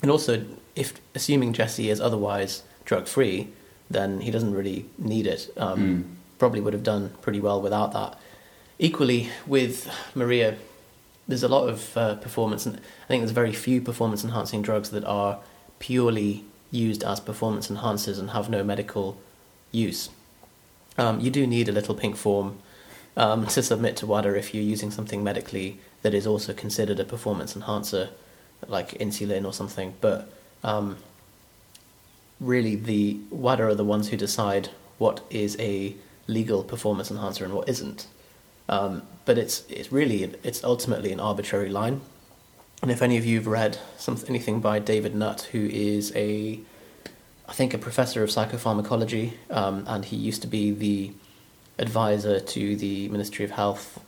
And 0.00 0.10
also, 0.10 0.44
if 0.74 0.94
assuming 1.14 1.52
Jesse 1.52 1.90
is 1.90 2.00
otherwise 2.00 2.62
drug 2.84 3.06
free, 3.06 3.48
then 3.90 4.20
he 4.20 4.30
doesn't 4.30 4.54
really 4.54 4.86
need 4.98 5.26
it. 5.26 5.52
Um, 5.56 5.78
Mm. 5.78 6.04
Probably 6.38 6.60
would 6.60 6.72
have 6.72 6.82
done 6.82 7.12
pretty 7.22 7.40
well 7.40 7.62
without 7.62 7.92
that. 7.92 8.18
Equally, 8.78 9.30
with 9.46 9.88
Maria, 10.14 10.56
there's 11.26 11.42
a 11.42 11.48
lot 11.48 11.68
of 11.68 11.96
uh, 11.96 12.14
performance, 12.16 12.66
and 12.66 12.76
I 12.76 13.06
think 13.08 13.22
there's 13.22 13.30
very 13.30 13.52
few 13.52 13.80
performance 13.80 14.24
enhancing 14.24 14.62
drugs 14.62 14.90
that 14.90 15.04
are 15.04 15.40
purely 15.78 16.44
used 16.70 17.02
as 17.02 17.20
performance 17.20 17.68
enhancers 17.68 18.18
and 18.18 18.30
have 18.30 18.50
no 18.50 18.62
medical 18.62 19.16
use. 19.70 20.10
Um, 20.98 21.20
you 21.20 21.30
do 21.30 21.46
need 21.46 21.68
a 21.68 21.72
little 21.72 21.94
pink 21.94 22.16
form 22.16 22.58
um, 23.16 23.46
to 23.54 23.62
submit 23.62 23.96
to 23.98 24.06
WADA 24.06 24.36
if 24.36 24.54
you're 24.54 24.62
using 24.62 24.90
something 24.90 25.24
medically 25.24 25.78
that 26.02 26.14
is 26.14 26.26
also 26.26 26.52
considered 26.52 27.00
a 27.00 27.04
performance 27.04 27.56
enhancer, 27.56 28.10
like 28.66 28.90
insulin 28.98 29.44
or 29.46 29.52
something. 29.52 29.94
But 30.00 30.30
um, 30.62 30.98
really, 32.40 32.76
the 32.76 33.18
WADA 33.30 33.64
are 33.64 33.74
the 33.74 33.84
ones 33.84 34.08
who 34.08 34.16
decide 34.16 34.68
what 34.98 35.24
is 35.30 35.56
a 35.58 35.94
legal 36.26 36.62
performance 36.62 37.10
enhancer 37.10 37.44
and 37.44 37.54
what 37.54 37.68
isn't. 37.68 38.06
Um, 38.68 39.02
but 39.24 39.38
it's 39.38 39.64
it's 39.68 39.90
really 39.92 40.22
it's 40.42 40.62
ultimately 40.64 41.12
an 41.12 41.20
arbitrary 41.20 41.68
line. 41.68 42.00
And 42.82 42.90
if 42.90 43.00
any 43.00 43.16
of 43.16 43.24
you 43.24 43.38
have 43.38 43.46
read 43.46 43.78
some, 43.96 44.18
anything 44.28 44.60
by 44.60 44.78
David 44.78 45.14
Nutt, 45.14 45.42
who 45.52 45.66
is 45.66 46.12
a 46.14 46.60
I 47.48 47.52
think 47.52 47.74
a 47.74 47.78
professor 47.78 48.22
of 48.22 48.30
psychopharmacology, 48.30 49.32
um, 49.50 49.84
and 49.86 50.04
he 50.04 50.16
used 50.16 50.42
to 50.42 50.48
be 50.48 50.70
the 50.70 51.12
advisor 51.78 52.40
to 52.40 52.76
the 52.76 53.08
Ministry 53.08 53.44
of 53.44 53.52
Health, 53.52 54.00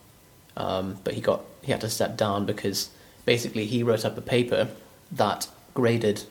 um, 0.56 0.98
but 1.04 1.14
he 1.14 1.20
got 1.20 1.42
he 1.62 1.72
had 1.72 1.80
to 1.80 1.90
step 1.90 2.16
down 2.16 2.46
because 2.46 2.90
basically 3.24 3.66
he 3.66 3.82
wrote 3.82 4.04
up 4.04 4.16
a 4.16 4.22
paper 4.22 4.68
that 5.10 5.48
graded 5.74 6.24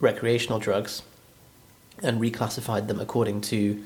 recreational 0.00 0.58
drugs 0.58 1.02
and 2.02 2.20
reclassified 2.20 2.86
them 2.86 3.00
according 3.00 3.40
to 3.40 3.82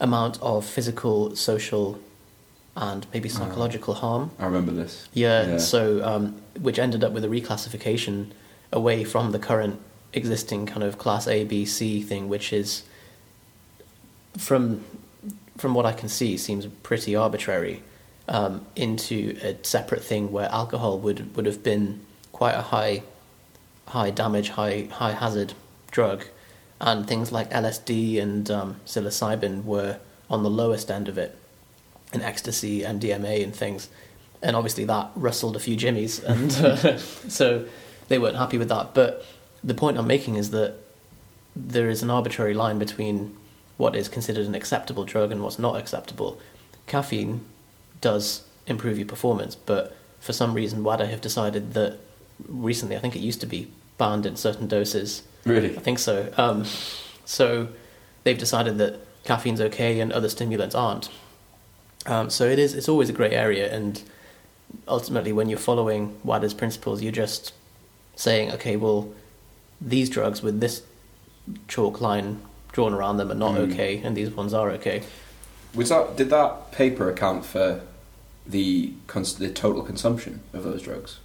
amount 0.00 0.40
of 0.40 0.64
physical, 0.64 1.36
social, 1.36 1.98
and 2.76 3.06
maybe 3.12 3.28
Ah. 3.28 3.32
psychological 3.38 3.94
harm. 3.94 4.30
I 4.38 4.44
remember 4.46 4.72
this. 4.72 5.08
Yeah, 5.12 5.46
Yeah. 5.46 5.58
so 5.58 6.04
um, 6.04 6.36
which 6.60 6.78
ended 6.78 7.02
up 7.04 7.12
with 7.12 7.24
a 7.24 7.28
reclassification 7.28 8.26
away 8.72 9.04
from 9.04 9.32
the 9.32 9.38
current 9.38 9.80
existing 10.12 10.66
kind 10.66 10.82
of 10.82 10.98
class 10.98 11.26
A, 11.28 11.44
B, 11.44 11.64
C 11.64 12.00
thing, 12.02 12.28
which 12.28 12.52
is 12.52 12.82
from 14.38 14.84
from 15.58 15.74
what 15.74 15.84
I 15.84 15.92
can 15.92 16.08
see 16.08 16.36
seems 16.38 16.66
pretty 16.82 17.14
arbitrary, 17.14 17.82
um, 18.28 18.64
into 18.76 19.36
a 19.42 19.56
separate 19.62 20.02
thing 20.02 20.32
where 20.32 20.48
alcohol 20.50 20.98
would 21.00 21.34
would 21.36 21.46
have 21.46 21.62
been 21.62 22.00
quite 22.32 22.54
a 22.54 22.62
high, 22.62 23.02
high 23.88 24.10
damage, 24.10 24.50
high 24.50 24.88
high 24.90 25.12
hazard 25.12 25.52
drug, 25.90 26.24
and 26.80 27.06
things 27.06 27.30
like 27.32 27.50
LSD 27.50 28.18
and 28.20 28.50
um, 28.50 28.76
psilocybin 28.86 29.64
were 29.64 29.98
on 30.30 30.42
the 30.44 30.50
lowest 30.50 30.90
end 30.90 31.08
of 31.08 31.18
it, 31.18 31.36
and 32.12 32.22
ecstasy, 32.22 32.82
MDMA, 32.82 33.42
and 33.42 33.54
things, 33.54 33.88
and 34.42 34.56
obviously 34.56 34.84
that 34.84 35.10
rustled 35.14 35.56
a 35.56 35.60
few 35.60 35.76
jimmies, 35.76 36.22
and 36.24 36.52
uh, 36.52 36.98
so 36.98 37.66
they 38.08 38.18
weren't 38.18 38.36
happy 38.36 38.58
with 38.58 38.68
that. 38.68 38.94
But 38.94 39.24
the 39.62 39.74
point 39.74 39.98
I'm 39.98 40.06
making 40.06 40.36
is 40.36 40.50
that 40.50 40.76
there 41.54 41.88
is 41.88 42.02
an 42.02 42.10
arbitrary 42.10 42.54
line 42.54 42.78
between 42.78 43.36
what 43.76 43.96
is 43.96 44.08
considered 44.08 44.46
an 44.46 44.54
acceptable 44.54 45.04
drug 45.04 45.32
and 45.32 45.42
what's 45.42 45.58
not 45.58 45.76
acceptable. 45.76 46.38
Caffeine 46.86 47.44
does 48.00 48.44
improve 48.66 48.98
your 48.98 49.06
performance, 49.06 49.54
but 49.54 49.96
for 50.20 50.32
some 50.32 50.54
reason, 50.54 50.84
WADA 50.84 51.06
have 51.06 51.20
decided 51.20 51.72
that 51.74 51.98
recently, 52.46 52.96
I 52.96 53.00
think 53.00 53.16
it 53.16 53.20
used 53.20 53.40
to 53.40 53.46
be 53.46 53.70
banned 53.98 54.26
in 54.26 54.36
certain 54.36 54.66
doses. 54.66 55.22
Really? 55.44 55.76
I 55.76 55.80
think 55.80 55.98
so. 55.98 56.32
Um, 56.36 56.64
so 57.24 57.68
they've 58.24 58.38
decided 58.38 58.78
that 58.78 59.00
caffeine's 59.24 59.60
okay 59.60 60.00
and 60.00 60.12
other 60.12 60.28
stimulants 60.28 60.74
aren't. 60.74 61.08
Um, 62.06 62.30
so 62.30 62.46
it 62.48 62.58
is. 62.58 62.74
It's 62.74 62.88
always 62.88 63.08
a 63.08 63.12
great 63.12 63.32
area, 63.32 63.72
and 63.74 64.00
ultimately, 64.88 65.32
when 65.32 65.48
you're 65.48 65.58
following 65.58 66.18
WADA's 66.24 66.54
principles, 66.54 67.02
you're 67.02 67.12
just 67.12 67.52
saying, 68.16 68.50
okay, 68.52 68.76
well, 68.76 69.12
these 69.80 70.08
drugs 70.10 70.42
with 70.42 70.60
this 70.60 70.82
chalk 71.68 72.00
line 72.00 72.40
drawn 72.72 72.92
around 72.94 73.16
them 73.16 73.30
are 73.30 73.34
not 73.34 73.54
Mm. 73.54 73.72
okay, 73.72 73.98
and 74.04 74.16
these 74.16 74.30
ones 74.30 74.54
are 74.54 74.70
okay. 74.70 75.02
Was 75.74 75.88
that 75.90 76.16
did 76.16 76.30
that 76.30 76.72
paper 76.72 77.08
account 77.10 77.44
for 77.44 77.80
the 78.46 78.92
cons- 79.06 79.34
the 79.36 79.50
total 79.50 79.82
consumption 79.82 80.40
of 80.52 80.64
those 80.64 80.82
drugs? 80.82 81.18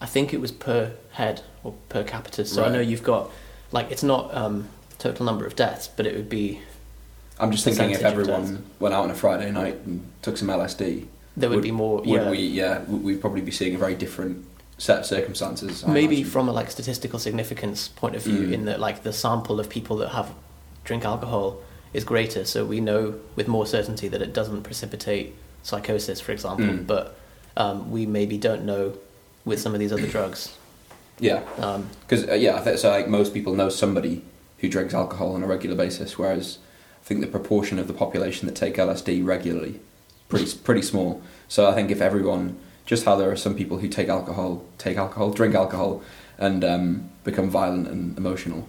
I 0.00 0.06
think 0.06 0.32
it 0.32 0.40
was 0.40 0.52
per 0.52 0.92
head 1.12 1.42
or 1.62 1.74
per 1.88 2.02
capita. 2.04 2.44
So 2.46 2.64
I 2.64 2.68
know 2.70 2.80
you've 2.80 3.02
got 3.02 3.30
like 3.72 3.90
it's 3.90 4.02
not 4.02 4.34
um, 4.34 4.68
total 4.98 5.26
number 5.26 5.44
of 5.46 5.54
deaths, 5.56 5.88
but 5.88 6.06
it 6.06 6.14
would 6.16 6.28
be 6.30 6.60
I'm 7.40 7.50
just 7.50 7.64
thinking 7.64 7.90
if 7.90 8.02
everyone 8.02 8.64
went 8.78 8.94
out 8.94 9.04
on 9.04 9.10
a 9.10 9.14
Friday 9.14 9.50
night 9.50 9.76
and 9.86 10.06
took 10.22 10.36
some 10.36 10.48
LSD, 10.48 11.06
there 11.36 11.48
would, 11.50 11.62
be 11.62 11.70
more. 11.70 11.98
would 11.98 12.06
yeah, 12.06 12.30
we? 12.30 12.38
Yeah, 12.38 12.78
would 12.80 13.02
we'd 13.02 13.20
probably 13.20 13.40
be 13.40 13.50
seeing 13.50 13.74
a 13.74 13.78
very 13.78 13.94
different 13.94 14.44
set 14.78 15.00
of 15.00 15.06
circumstances. 15.06 15.84
I 15.84 15.88
maybe 15.92 16.16
imagine. 16.16 16.30
from 16.30 16.48
a 16.48 16.52
like 16.52 16.70
statistical 16.70 17.18
significance 17.18 17.88
point 17.88 18.14
of 18.16 18.22
view, 18.22 18.48
Mm. 18.48 18.52
in 18.52 18.64
that 18.66 18.80
like 18.80 19.02
the 19.02 19.12
sample 19.12 19.60
of 19.60 19.68
people 19.68 19.96
that 19.98 20.10
have 20.10 20.32
drink 20.84 21.04
alcohol 21.04 21.58
is 21.92 22.04
greater, 22.04 22.44
so 22.44 22.64
we 22.64 22.80
know 22.80 23.14
with 23.36 23.48
more 23.48 23.66
certainty 23.66 24.08
that 24.08 24.22
it 24.22 24.32
doesn't 24.32 24.62
precipitate 24.62 25.34
psychosis, 25.62 26.20
for 26.20 26.32
example. 26.32 26.66
Mm. 26.66 26.86
But 26.86 27.16
um, 27.56 27.90
we 27.90 28.06
maybe 28.06 28.38
don't 28.38 28.64
know 28.64 28.94
with 29.44 29.60
some 29.60 29.74
of 29.74 29.80
these 29.80 29.92
other 29.92 30.06
drugs. 30.06 30.56
yeah, 31.18 31.42
Um, 31.58 31.88
because 32.06 32.28
uh, 32.28 32.34
yeah, 32.34 32.56
I 32.56 32.60
think 32.60 32.78
so. 32.78 32.90
Like 32.90 33.08
most 33.08 33.34
people 33.34 33.54
know 33.54 33.68
somebody 33.68 34.22
who 34.58 34.68
drinks 34.68 34.94
alcohol 34.94 35.34
on 35.34 35.42
a 35.42 35.46
regular 35.46 35.76
basis, 35.76 36.18
whereas 36.18 36.58
I 37.00 37.04
think 37.04 37.20
the 37.20 37.26
proportion 37.26 37.78
of 37.78 37.86
the 37.86 37.92
population 37.92 38.46
that 38.46 38.54
take 38.54 38.76
LSD 38.76 39.24
regularly 39.24 39.80
pretty 40.30 40.56
pretty 40.64 40.80
small. 40.80 41.20
So 41.48 41.68
I 41.68 41.74
think 41.74 41.90
if 41.90 42.00
everyone, 42.00 42.58
just 42.86 43.04
how 43.04 43.16
there 43.16 43.30
are 43.30 43.36
some 43.36 43.54
people 43.54 43.78
who 43.78 43.88
take 43.88 44.08
alcohol, 44.08 44.64
take 44.78 44.96
alcohol, 44.96 45.30
drink 45.30 45.54
alcohol, 45.54 46.02
and 46.38 46.64
um, 46.64 47.10
become 47.24 47.50
violent 47.50 47.88
and 47.88 48.16
emotional, 48.16 48.66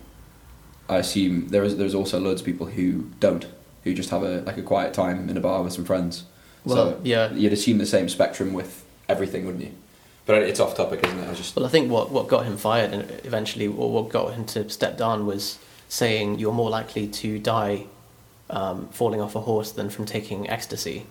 I 0.90 0.98
assume 0.98 1.48
there 1.50 1.64
is 1.64 1.78
there's 1.78 1.96
also 1.96 2.20
loads 2.20 2.42
of 2.42 2.46
people 2.46 2.66
who 2.66 3.10
don't, 3.22 3.46
who 3.86 3.94
just 3.94 4.10
have 4.10 4.24
a 4.24 4.42
like 4.42 4.58
a 4.58 4.64
quiet 4.64 4.94
time 4.94 5.30
in 5.30 5.38
a 5.38 5.42
bar 5.42 5.64
with 5.64 5.72
some 5.72 5.86
friends. 5.86 6.26
well, 6.66 6.76
so 6.76 7.02
yeah. 7.04 7.32
you'd 7.32 7.54
assume 7.54 7.78
the 7.78 7.86
same 7.86 8.10
spectrum 8.10 8.52
with 8.52 8.84
everything, 9.08 9.46
wouldn't 9.46 9.64
you? 9.64 9.72
But 10.26 10.44
it's 10.44 10.60
off 10.60 10.76
topic, 10.76 11.04
isn't 11.04 11.20
it? 11.20 11.30
I 11.30 11.34
just 11.34 11.56
Well, 11.56 11.66
I 11.66 11.70
think 11.70 11.90
what, 11.90 12.12
what 12.12 12.28
got 12.28 12.46
him 12.46 12.56
fired 12.56 12.94
and 12.94 13.10
eventually, 13.24 13.68
or 13.68 13.92
what 13.92 14.10
got 14.10 14.34
him 14.34 14.46
to 14.46 14.70
step 14.70 14.98
down 14.98 15.26
was 15.26 15.58
saying 15.90 16.40
you're 16.40 16.54
more 16.54 16.70
likely 16.70 17.08
to 17.08 17.40
die 17.40 17.88
um, 18.52 18.88
falling 18.90 19.22
off 19.22 19.36
a 19.36 19.40
horse 19.42 19.72
than 19.72 19.90
from 19.90 20.06
taking 20.06 20.50
ecstasy, 20.50 21.06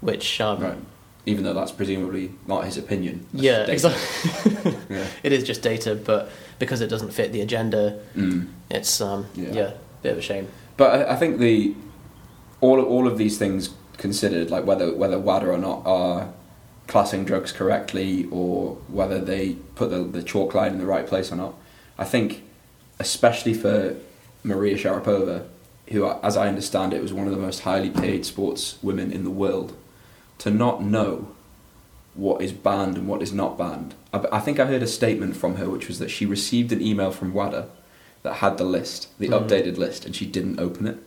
which 0.00 0.40
um, 0.40 0.60
right. 0.62 0.78
Even 1.24 1.44
though 1.44 1.54
that's 1.54 1.70
presumably 1.70 2.32
not 2.48 2.64
his 2.64 2.76
opinion. 2.76 3.26
Yeah, 3.32 3.66
exactly. 3.66 4.72
Yeah. 4.90 5.06
it 5.22 5.32
is 5.32 5.44
just 5.44 5.62
data, 5.62 5.94
but 5.94 6.28
because 6.58 6.80
it 6.80 6.88
doesn't 6.88 7.12
fit 7.12 7.32
the 7.32 7.40
agenda, 7.40 8.00
Mm. 8.16 8.48
it's 8.70 9.00
um, 9.00 9.26
Yeah. 9.34 9.52
yeah. 9.52 9.70
bit 10.02 10.12
of 10.12 10.18
a 10.18 10.22
shame. 10.22 10.48
But 10.76 11.08
I, 11.08 11.12
I 11.12 11.16
think 11.16 11.38
the 11.38 11.74
all 12.60 12.80
all 12.82 13.06
of 13.06 13.18
these 13.18 13.38
things 13.38 13.70
considered, 13.98 14.50
like 14.50 14.64
whether 14.64 14.92
whether 14.94 15.18
WADA 15.18 15.46
or 15.46 15.58
not 15.58 15.82
are 15.86 16.32
classing 16.88 17.24
drugs 17.24 17.52
correctly, 17.52 18.26
or 18.32 18.76
whether 18.88 19.20
they 19.20 19.54
put 19.76 19.90
the, 19.90 20.02
the 20.02 20.22
chalk 20.22 20.54
line 20.54 20.72
in 20.72 20.78
the 20.78 20.86
right 20.86 21.06
place 21.06 21.30
or 21.30 21.36
not. 21.36 21.54
I 21.98 22.04
think, 22.04 22.42
especially 22.98 23.54
for 23.54 23.94
Maria 24.42 24.76
Sharapova, 24.76 25.46
who, 25.92 26.10
as 26.22 26.36
I 26.36 26.48
understand 26.48 26.92
it, 26.92 27.00
was 27.02 27.12
one 27.12 27.26
of 27.26 27.32
the 27.32 27.38
most 27.40 27.60
highly 27.60 27.90
paid 27.90 28.26
sports 28.26 28.78
women 28.82 29.12
in 29.12 29.24
the 29.24 29.30
world, 29.30 29.74
to 30.38 30.50
not 30.50 30.82
know 30.82 31.28
what 32.14 32.42
is 32.42 32.52
banned 32.52 32.96
and 32.98 33.08
what 33.08 33.22
is 33.22 33.32
not 33.32 33.56
banned. 33.56 33.94
I, 34.12 34.24
I 34.32 34.40
think 34.40 34.58
I 34.60 34.66
heard 34.66 34.82
a 34.82 34.86
statement 34.86 35.36
from 35.36 35.56
her, 35.56 35.70
which 35.70 35.88
was 35.88 35.98
that 35.98 36.10
she 36.10 36.26
received 36.26 36.72
an 36.72 36.82
email 36.82 37.10
from 37.10 37.32
WADA 37.32 37.68
that 38.22 38.34
had 38.34 38.58
the 38.58 38.64
list, 38.64 39.08
the 39.18 39.28
Mhm. 39.28 39.48
updated 39.48 39.78
list, 39.78 40.04
and 40.04 40.14
she 40.14 40.26
didn't 40.26 40.60
open 40.60 40.86
it. 40.86 40.98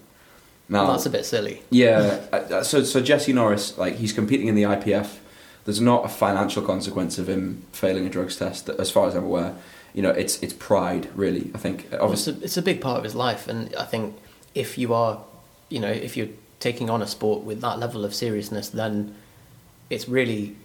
Now, 0.68 0.84
Well, 0.86 0.94
that's 0.94 1.06
a 1.06 1.10
bit 1.12 1.26
silly. 1.26 1.62
yeah, 1.70 2.22
uh, 2.34 2.64
so 2.64 2.84
so 2.84 3.00
Jesse 3.02 3.34
Norris, 3.34 3.78
like 3.78 3.98
he's 3.98 4.14
competing 4.14 4.48
in 4.48 4.56
the 4.56 4.64
IPF. 4.66 5.20
There's 5.66 5.82
not 5.82 6.06
a 6.06 6.10
financial 6.10 6.62
consequence 6.64 7.18
of 7.18 7.28
him 7.30 7.64
failing 7.72 8.06
a 8.06 8.10
drugs 8.10 8.36
test, 8.38 8.70
as 8.70 8.90
far 8.92 9.08
as 9.08 9.16
I'm 9.16 9.24
aware. 9.26 9.54
You 9.94 10.02
know, 10.02 10.10
it's 10.10 10.42
it's 10.42 10.54
pride, 10.54 11.08
really. 11.16 11.52
I 11.54 11.58
think 11.60 11.88
Well, 11.92 12.12
it's, 12.12 12.28
obviously. 12.28 12.34
a, 12.34 12.46
it's 12.46 12.58
a 12.58 12.62
big 12.64 12.82
part 12.82 12.98
of 12.98 13.04
his 13.04 13.16
life, 13.16 13.48
and 13.48 13.74
I 13.76 13.86
think 13.86 14.16
if 14.56 14.78
you 14.78 14.94
are, 14.94 15.20
you 15.70 15.80
know, 15.80 15.92
if 15.92 16.16
you're 16.18 16.30
taking 16.60 16.90
on 16.90 17.02
a 17.02 17.08
sport 17.08 17.44
with 17.44 17.62
that 17.62 17.78
level 17.78 18.04
of 18.06 18.16
seriousness, 18.16 18.70
then 18.70 19.14
it's 19.90 20.08
really 20.10 20.56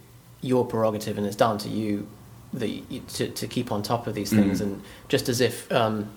your 0.41 0.65
prerogative, 0.65 1.17
and 1.17 1.27
it's 1.27 1.35
down 1.35 1.57
to 1.59 1.69
you 1.69 2.07
you, 2.59 3.01
to 3.13 3.27
to 3.29 3.47
keep 3.47 3.71
on 3.71 3.83
top 3.83 4.07
of 4.07 4.15
these 4.15 4.29
things. 4.31 4.59
Mhm. 4.59 4.63
And 4.63 4.81
just 5.07 5.29
as 5.29 5.39
if 5.41 5.71
um, 5.71 6.09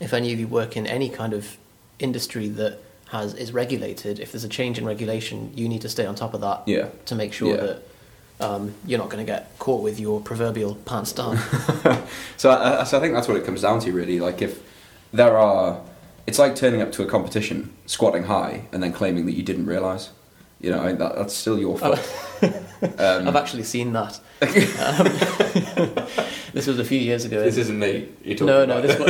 if 0.00 0.12
any 0.14 0.32
of 0.32 0.38
you 0.38 0.46
work 0.46 0.76
in 0.76 0.86
any 0.86 1.08
kind 1.08 1.32
of 1.32 1.56
industry 1.98 2.48
that 2.48 2.78
has 3.08 3.34
is 3.34 3.52
regulated, 3.52 4.18
if 4.20 4.32
there's 4.32 4.44
a 4.44 4.48
change 4.48 4.78
in 4.78 4.84
regulation, 4.86 5.52
you 5.54 5.68
need 5.68 5.82
to 5.82 5.88
stay 5.88 6.06
on 6.06 6.14
top 6.14 6.32
of 6.34 6.40
that 6.40 6.62
Yeah, 6.66 6.88
to 7.06 7.14
make 7.14 7.32
sure 7.32 7.48
Yeah. 7.54 7.56
that. 7.66 7.82
Um, 8.40 8.74
you're 8.86 8.98
not 8.98 9.08
going 9.10 9.24
to 9.24 9.30
get 9.30 9.56
caught 9.60 9.82
with 9.82 10.00
your 10.00 10.20
proverbial 10.20 10.74
pants 10.84 11.12
down. 11.12 11.36
so 12.36 12.50
I, 12.50 12.80
I- 12.80 12.84
so 12.84 12.96
I 12.98 13.00
think 13.00 13.14
that's 13.14 13.28
what 13.28 13.36
it 13.36 13.44
comes 13.44 13.60
down 13.62 13.78
to, 13.80 13.92
really. 13.92 14.18
Like 14.18 14.42
if 14.42 14.60
there 15.12 15.36
are, 15.36 15.80
it's 16.26 16.38
like 16.38 16.54
turning 16.54 16.82
up 16.82 16.92
to 16.92 17.02
a 17.02 17.06
competition, 17.06 17.72
squatting 17.86 18.24
high, 18.24 18.66
and 18.72 18.82
then 18.82 18.92
claiming 18.92 19.26
that 19.26 19.32
you 19.32 19.42
didn't 19.42 19.66
realise. 19.66 20.10
You 20.60 20.70
know, 20.70 20.80
I 20.80 20.86
mean, 20.88 20.98
that, 20.98 21.16
that's 21.16 21.34
still 21.34 21.58
your 21.58 21.76
fault. 21.76 21.98
um, 22.42 23.28
I've 23.28 23.36
actually 23.36 23.64
seen 23.64 23.92
that. 23.92 24.20
Um, 24.42 25.06
this 26.52 26.66
was 26.66 26.78
a 26.80 26.84
few 26.84 26.98
years 26.98 27.24
ago. 27.24 27.42
This 27.42 27.56
isn't 27.56 27.78
me. 27.78 28.08
You're 28.24 28.44
no, 28.44 28.64
no, 28.64 28.80
this 28.82 28.98
one. 28.98 29.08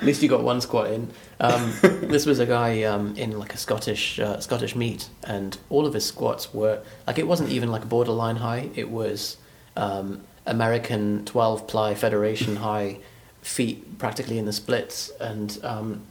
At 0.00 0.06
least 0.06 0.22
you 0.22 0.28
got 0.28 0.44
one 0.44 0.60
squat 0.60 0.90
in. 0.92 1.10
Um, 1.40 1.74
this 1.82 2.24
was 2.24 2.38
a 2.38 2.46
guy 2.46 2.82
um, 2.82 3.16
in 3.16 3.38
like 3.38 3.54
a 3.54 3.56
Scottish 3.56 4.20
uh, 4.20 4.38
Scottish 4.38 4.76
meet, 4.76 5.08
and 5.24 5.58
all 5.70 5.86
of 5.86 5.94
his 5.94 6.04
squats 6.04 6.54
were 6.54 6.82
like 7.06 7.18
it 7.18 7.26
wasn't 7.26 7.50
even 7.50 7.72
like 7.72 7.88
borderline 7.88 8.36
high. 8.36 8.70
It 8.76 8.90
was 8.90 9.38
um, 9.76 10.20
American 10.46 11.24
twelve 11.24 11.66
ply 11.66 11.94
Federation 11.94 12.56
high, 12.56 12.98
feet 13.42 13.98
practically 13.98 14.38
in 14.38 14.44
the 14.46 14.52
splits, 14.52 15.10
and 15.20 15.58
um, 15.62 16.02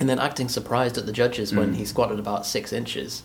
and 0.00 0.08
then 0.08 0.18
acting 0.18 0.48
surprised 0.48 0.96
at 0.98 1.06
the 1.06 1.12
judges 1.12 1.52
when 1.52 1.72
Mm. 1.72 1.76
he 1.76 1.84
squatted 1.84 2.18
about 2.18 2.46
six 2.46 2.72
inches, 2.72 3.22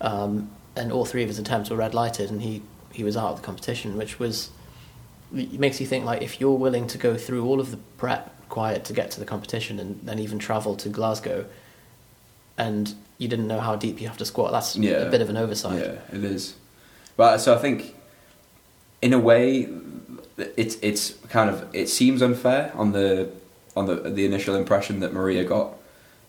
um, 0.00 0.50
and 0.76 0.90
all 0.92 1.04
three 1.04 1.22
of 1.22 1.28
his 1.28 1.38
attempts 1.38 1.70
were 1.70 1.76
red 1.76 1.94
lighted, 1.94 2.30
and 2.30 2.42
he 2.42 2.62
he 2.92 3.04
was 3.04 3.16
out 3.16 3.30
of 3.30 3.36
the 3.36 3.42
competition, 3.42 3.96
which 3.96 4.18
was 4.18 4.50
it 5.34 5.58
makes 5.58 5.80
you 5.80 5.86
think 5.86 6.04
like 6.04 6.20
if 6.22 6.40
you're 6.40 6.58
willing 6.58 6.86
to 6.86 6.98
go 6.98 7.16
through 7.16 7.44
all 7.46 7.58
of 7.60 7.70
the 7.70 7.78
prep 7.96 8.34
required 8.42 8.84
to 8.84 8.92
get 8.92 9.10
to 9.10 9.18
the 9.18 9.24
competition 9.24 9.78
and 9.80 9.98
then 10.02 10.18
even 10.18 10.38
travel 10.38 10.76
to 10.76 10.90
Glasgow 10.90 11.46
and 12.58 12.94
you 13.16 13.26
didn't 13.28 13.48
know 13.48 13.60
how 13.60 13.74
deep 13.74 13.98
you 13.98 14.06
have 14.06 14.18
to 14.18 14.26
squat 14.26 14.52
that's 14.52 14.76
Yeah. 14.76 14.90
a 14.96 15.10
bit 15.10 15.22
of 15.22 15.30
an 15.30 15.38
oversight 15.38 15.80
Yeah, 15.80 15.94
it 16.18 16.22
is. 16.22 16.54
But 17.16 17.38
so 17.38 17.54
I 17.54 17.58
think, 17.58 17.94
in 19.00 19.14
a 19.14 19.18
way, 19.18 19.64
it's 20.56 20.76
it's 20.82 21.14
kind 21.28 21.50
of 21.50 21.68
it 21.74 21.88
seems 21.88 22.22
unfair 22.22 22.72
on 22.74 22.92
the 22.92 23.30
on 23.76 23.86
the 23.86 23.96
the 23.96 24.24
initial 24.24 24.54
impression 24.54 25.00
that 25.00 25.12
Maria 25.12 25.44
got 25.44 25.74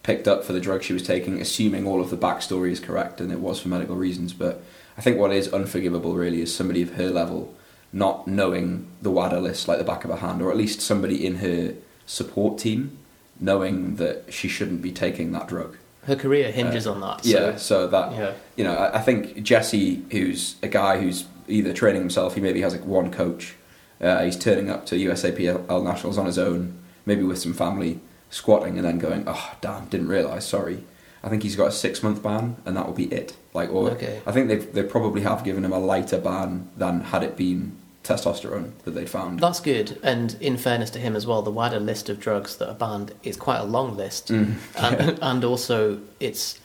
picked 0.04 0.28
up 0.28 0.44
for 0.44 0.52
the 0.54 0.60
drug 0.60 0.84
she 0.84 0.94
was 0.94 1.04
taking, 1.04 1.40
assuming 1.40 1.88
all 1.88 2.02
of 2.02 2.10
the 2.10 2.18
backstory 2.18 2.72
is 2.72 2.80
correct 2.80 3.22
and 3.22 3.32
it 3.32 3.40
was 3.40 3.62
for 3.62 3.70
medical 3.70 3.96
reasons. 3.96 4.34
But 4.34 4.62
I 4.98 5.02
think 5.02 5.18
what 5.18 5.32
is 5.32 5.52
unforgivable 5.54 6.14
really 6.14 6.42
is 6.42 6.54
somebody 6.54 6.82
of 6.82 6.96
her 6.96 7.10
level 7.10 7.54
not 7.94 8.28
knowing 8.28 8.88
the 9.02 9.12
WADA 9.12 9.40
list 9.40 9.68
like 9.68 9.78
the 9.78 9.84
back 9.84 10.04
of 10.04 10.10
her 10.10 10.18
hand, 10.18 10.42
or 10.42 10.52
at 10.52 10.58
least 10.58 10.82
somebody 10.82 11.26
in 11.26 11.36
her 11.36 11.76
support 12.06 12.58
team 12.58 12.98
knowing 13.40 13.96
that 13.96 14.26
she 14.34 14.48
shouldn't 14.48 14.82
be 14.82 14.92
taking 14.92 15.32
that 15.32 15.48
drug. 15.48 15.78
her 16.06 16.16
career 16.16 16.50
uh, 16.50 16.52
hinges 16.52 16.86
on 16.86 17.00
that 17.02 17.24
so, 17.24 17.30
Yeah, 17.30 17.56
so 17.56 17.88
that 17.88 18.12
yeah 18.14 18.34
you 18.56 18.64
know, 18.64 18.76
I, 18.76 19.00
I 19.00 19.02
think 19.02 19.42
Jesse, 19.42 20.04
who's 20.12 20.56
a 20.62 20.68
guy 20.68 21.00
who's 21.00 21.26
either 21.48 21.74
training 21.74 22.02
himself, 22.02 22.36
he 22.36 22.42
maybe 22.42 22.62
has 22.62 22.74
like 22.74 22.86
one 22.86 23.12
coach, 23.12 23.56
Uh, 24.02 24.24
he's 24.24 24.38
turning 24.38 24.70
up 24.70 24.86
to 24.88 24.96
USAPL 24.96 25.84
nationals 25.84 26.18
on 26.18 26.26
his 26.26 26.38
own, 26.38 26.78
maybe 27.06 27.24
with 27.24 27.40
some 27.40 27.54
family, 27.54 28.00
squatting, 28.30 28.78
and 28.78 28.86
then 28.86 29.00
going, 29.00 29.24
"Oh, 29.28 29.54
damn, 29.62 29.86
didn't 29.86 30.08
realise. 30.08 30.46
Sorry." 30.46 30.84
I 31.24 31.30
think 31.30 31.44
he's 31.44 31.56
got 31.56 31.68
a 31.68 31.72
six 31.72 32.04
month 32.04 32.22
ban, 32.22 32.58
and 32.66 32.76
that 32.76 32.86
will 32.86 32.94
be 32.94 33.06
it. 33.06 33.36
Like, 33.54 33.72
or 33.72 33.92
Okay. 33.92 34.22
I 34.26 34.32
think 34.32 34.50
they 34.50 34.58
they 34.58 34.84
probably 34.84 35.22
have 35.22 35.44
given 35.44 35.64
him 35.64 35.72
a 35.72 35.80
lighter 35.80 36.18
ban 36.20 36.68
than 36.76 37.02
had 37.02 37.24
it 37.24 37.38
been 37.38 37.78
testosterone 38.04 38.72
that 38.84 38.92
they'd 38.92 39.10
found. 39.10 39.40
That's 39.40 39.62
good. 39.62 39.98
And 40.04 40.36
in 40.42 40.58
fairness 40.58 40.90
to 40.92 41.00
him 41.00 41.16
as 41.16 41.26
well, 41.26 41.42
the 41.42 41.52
wider 41.52 41.80
list 41.80 42.10
of 42.10 42.20
drugs 42.20 42.58
that 42.58 42.68
are 42.68 42.76
banned 42.76 43.14
is 43.24 43.38
quite 43.38 43.60
a 43.60 43.64
long 43.64 43.96
list. 43.96 44.28
Mm, 44.28 44.56
and, 44.76 45.20
and 45.22 45.46
also, 45.46 46.02
it's, 46.20 46.60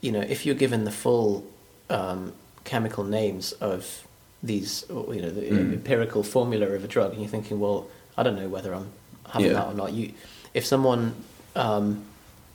you 0.00 0.10
know, 0.10 0.20
if 0.22 0.46
you're 0.46 0.54
given 0.54 0.84
the 0.84 0.90
full 0.90 1.44
um, 1.90 2.32
chemical 2.64 3.04
names 3.04 3.52
of 3.52 4.06
these, 4.42 4.84
you 4.88 5.22
know, 5.22 5.30
the 5.30 5.42
Mm. 5.42 5.72
empirical 5.74 6.22
formula 6.22 6.66
of 6.66 6.82
a 6.84 6.88
drug, 6.88 7.12
and 7.12 7.20
you're 7.20 7.30
thinking, 7.30 7.60
well, 7.60 7.86
I 8.16 8.22
don't 8.22 8.36
know 8.36 8.48
whether 8.48 8.74
I'm 8.74 8.90
having 9.30 9.48
Yeah. 9.48 9.54
that 9.54 9.66
or 9.68 9.74
not. 9.74 9.92
You, 9.92 10.12
if 10.54 10.66
someone 10.66 11.14
um, 11.54 12.04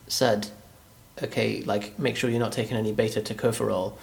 said, 0.08 0.48
okay, 1.22 1.62
like 1.66 1.98
make 2.00 2.16
sure 2.18 2.30
you're 2.30 2.40
not 2.40 2.52
taking 2.52 2.76
any 2.78 2.92
beta 2.92 3.22
tocopherol, 3.22 3.94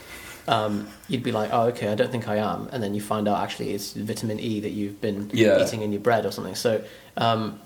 um, 0.47 0.89
you'd 1.09 1.23
be 1.23 1.33
like, 1.33 1.51
oh, 1.53 1.63
okay, 1.69 1.89
I 1.89 1.95
don't 1.95 2.11
think 2.13 2.29
I 2.29 2.37
am, 2.37 2.69
and 2.73 2.83
then 2.83 2.95
you 2.95 3.01
find 3.01 3.27
out 3.29 3.43
actually 3.43 3.73
it's 3.73 3.93
vitamin 3.93 4.39
E 4.41 4.61
that 4.61 4.71
you've 4.71 5.01
been 5.01 5.31
Yeah. 5.33 5.61
eating 5.61 5.83
in 5.83 5.91
your 5.93 6.01
bread 6.01 6.25
or 6.25 6.31
something. 6.33 6.55
So 6.55 6.83
um, 7.17 7.61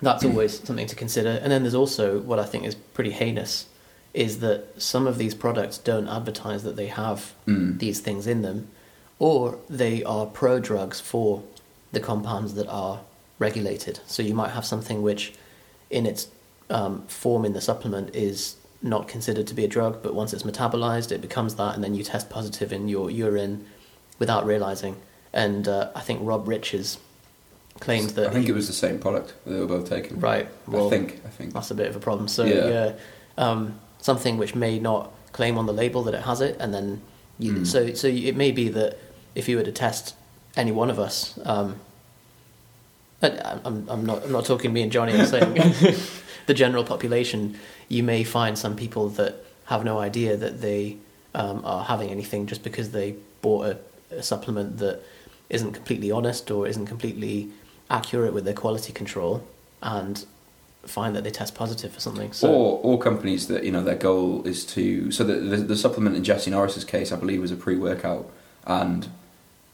that's 0.00 0.24
always 0.24 0.60
something 0.62 0.86
to 0.86 0.94
consider. 0.96 1.30
And 1.42 1.50
then 1.50 1.62
there's 1.62 1.74
also 1.74 2.18
what 2.20 2.38
I 2.38 2.44
think 2.44 2.64
is 2.66 2.74
pretty 2.74 3.10
heinous, 3.12 3.66
is 4.14 4.40
that 4.40 4.74
some 4.76 5.06
of 5.06 5.16
these 5.16 5.34
products 5.34 5.78
don't 5.78 6.08
advertise 6.08 6.62
that 6.64 6.76
they 6.76 6.88
have 6.88 7.32
Mm. 7.46 7.78
these 7.78 8.00
things 8.00 8.26
in 8.26 8.42
them, 8.42 8.68
or 9.22 9.56
they 9.70 10.02
are 10.02 10.26
pro 10.26 10.58
drugs 10.58 10.98
for 11.00 11.44
the 11.92 12.00
compounds 12.00 12.54
that 12.54 12.66
are 12.66 12.98
regulated. 13.38 14.00
So 14.04 14.20
you 14.20 14.34
might 14.34 14.50
have 14.50 14.64
something 14.64 15.00
which, 15.00 15.32
in 15.90 16.06
its 16.06 16.26
um, 16.70 17.06
form 17.06 17.44
in 17.44 17.52
the 17.52 17.60
supplement, 17.60 18.16
is 18.16 18.56
not 18.82 19.06
considered 19.06 19.46
to 19.46 19.54
be 19.54 19.64
a 19.64 19.68
drug, 19.68 20.02
but 20.02 20.12
once 20.12 20.32
it's 20.32 20.42
metabolized, 20.42 21.12
it 21.12 21.20
becomes 21.20 21.54
that, 21.54 21.76
and 21.76 21.84
then 21.84 21.94
you 21.94 22.02
test 22.02 22.30
positive 22.30 22.72
in 22.72 22.88
your 22.88 23.12
urine 23.12 23.64
without 24.18 24.44
realizing. 24.44 24.96
And 25.32 25.68
uh, 25.68 25.92
I 25.94 26.00
think 26.00 26.18
Rob 26.24 26.48
Riches 26.48 26.98
claimed 27.78 28.10
that. 28.10 28.26
I 28.26 28.30
think 28.32 28.48
it 28.48 28.54
was 28.54 28.66
the 28.66 28.72
same 28.72 28.98
product 28.98 29.34
they 29.46 29.56
were 29.60 29.66
both 29.66 29.88
taking. 29.88 30.18
right. 30.18 30.48
Well, 30.66 30.88
I 30.88 30.90
think. 30.90 31.20
I 31.24 31.28
think. 31.28 31.52
that's 31.54 31.70
a 31.70 31.76
bit 31.76 31.86
of 31.86 31.94
a 31.94 32.00
problem. 32.00 32.26
So 32.26 32.44
Yeah. 32.44 32.66
yeah, 32.68 32.92
um, 33.38 33.78
something 34.00 34.36
which 34.36 34.56
may 34.56 34.80
not 34.80 35.12
claim 35.30 35.56
on 35.58 35.66
the 35.66 35.72
label 35.72 36.02
that 36.02 36.14
it 36.14 36.22
has 36.22 36.40
it, 36.40 36.56
and 36.58 36.74
then 36.74 37.02
you, 37.38 37.52
Mm. 37.52 37.66
so 37.66 37.94
so 37.94 38.08
it 38.08 38.36
may 38.36 38.50
be 38.50 38.68
that 38.70 38.98
if 39.34 39.48
you 39.48 39.56
were 39.56 39.62
to 39.62 39.72
test 39.72 40.14
any 40.56 40.72
one 40.72 40.90
of 40.90 40.98
us, 40.98 41.38
um, 41.44 41.76
I'm 43.22 43.88
I'm 43.88 44.04
not 44.04 44.24
I'm 44.24 44.32
not 44.32 44.44
talking 44.44 44.72
me 44.72 44.82
and 44.82 44.90
Johnny. 44.90 45.14
I'm 45.14 45.26
saying 45.26 45.54
the 46.46 46.54
general 46.54 46.84
population. 46.84 47.58
You 47.88 48.02
may 48.02 48.24
find 48.24 48.58
some 48.58 48.74
people 48.74 49.08
that 49.10 49.44
have 49.66 49.84
no 49.84 49.98
idea 49.98 50.36
that 50.36 50.60
they 50.60 50.96
um, 51.34 51.64
are 51.64 51.84
having 51.84 52.10
anything 52.10 52.46
just 52.46 52.62
because 52.62 52.90
they 52.90 53.16
bought 53.40 53.66
a, 53.66 53.78
a 54.16 54.22
supplement 54.22 54.78
that 54.78 55.00
isn't 55.50 55.72
completely 55.72 56.10
honest 56.10 56.50
or 56.50 56.66
isn't 56.66 56.86
completely 56.86 57.50
accurate 57.90 58.32
with 58.32 58.44
their 58.44 58.54
quality 58.54 58.92
control, 58.92 59.46
and 59.82 60.24
find 60.82 61.14
that 61.14 61.22
they 61.22 61.30
test 61.30 61.54
positive 61.54 61.92
for 61.92 62.00
something. 62.00 62.32
So 62.32 62.52
or 62.52 62.80
or 62.82 62.98
companies 62.98 63.46
that 63.46 63.62
you 63.62 63.70
know 63.70 63.84
their 63.84 63.94
goal 63.96 64.46
is 64.46 64.66
to 64.66 65.12
so 65.12 65.22
the 65.22 65.34
the, 65.34 65.56
the 65.58 65.76
supplement 65.76 66.16
in 66.16 66.24
Jesse 66.24 66.50
Norris's 66.50 66.84
case 66.84 67.12
I 67.12 67.16
believe 67.16 67.40
was 67.40 67.52
a 67.52 67.56
pre 67.56 67.76
workout 67.76 68.28
and 68.66 69.08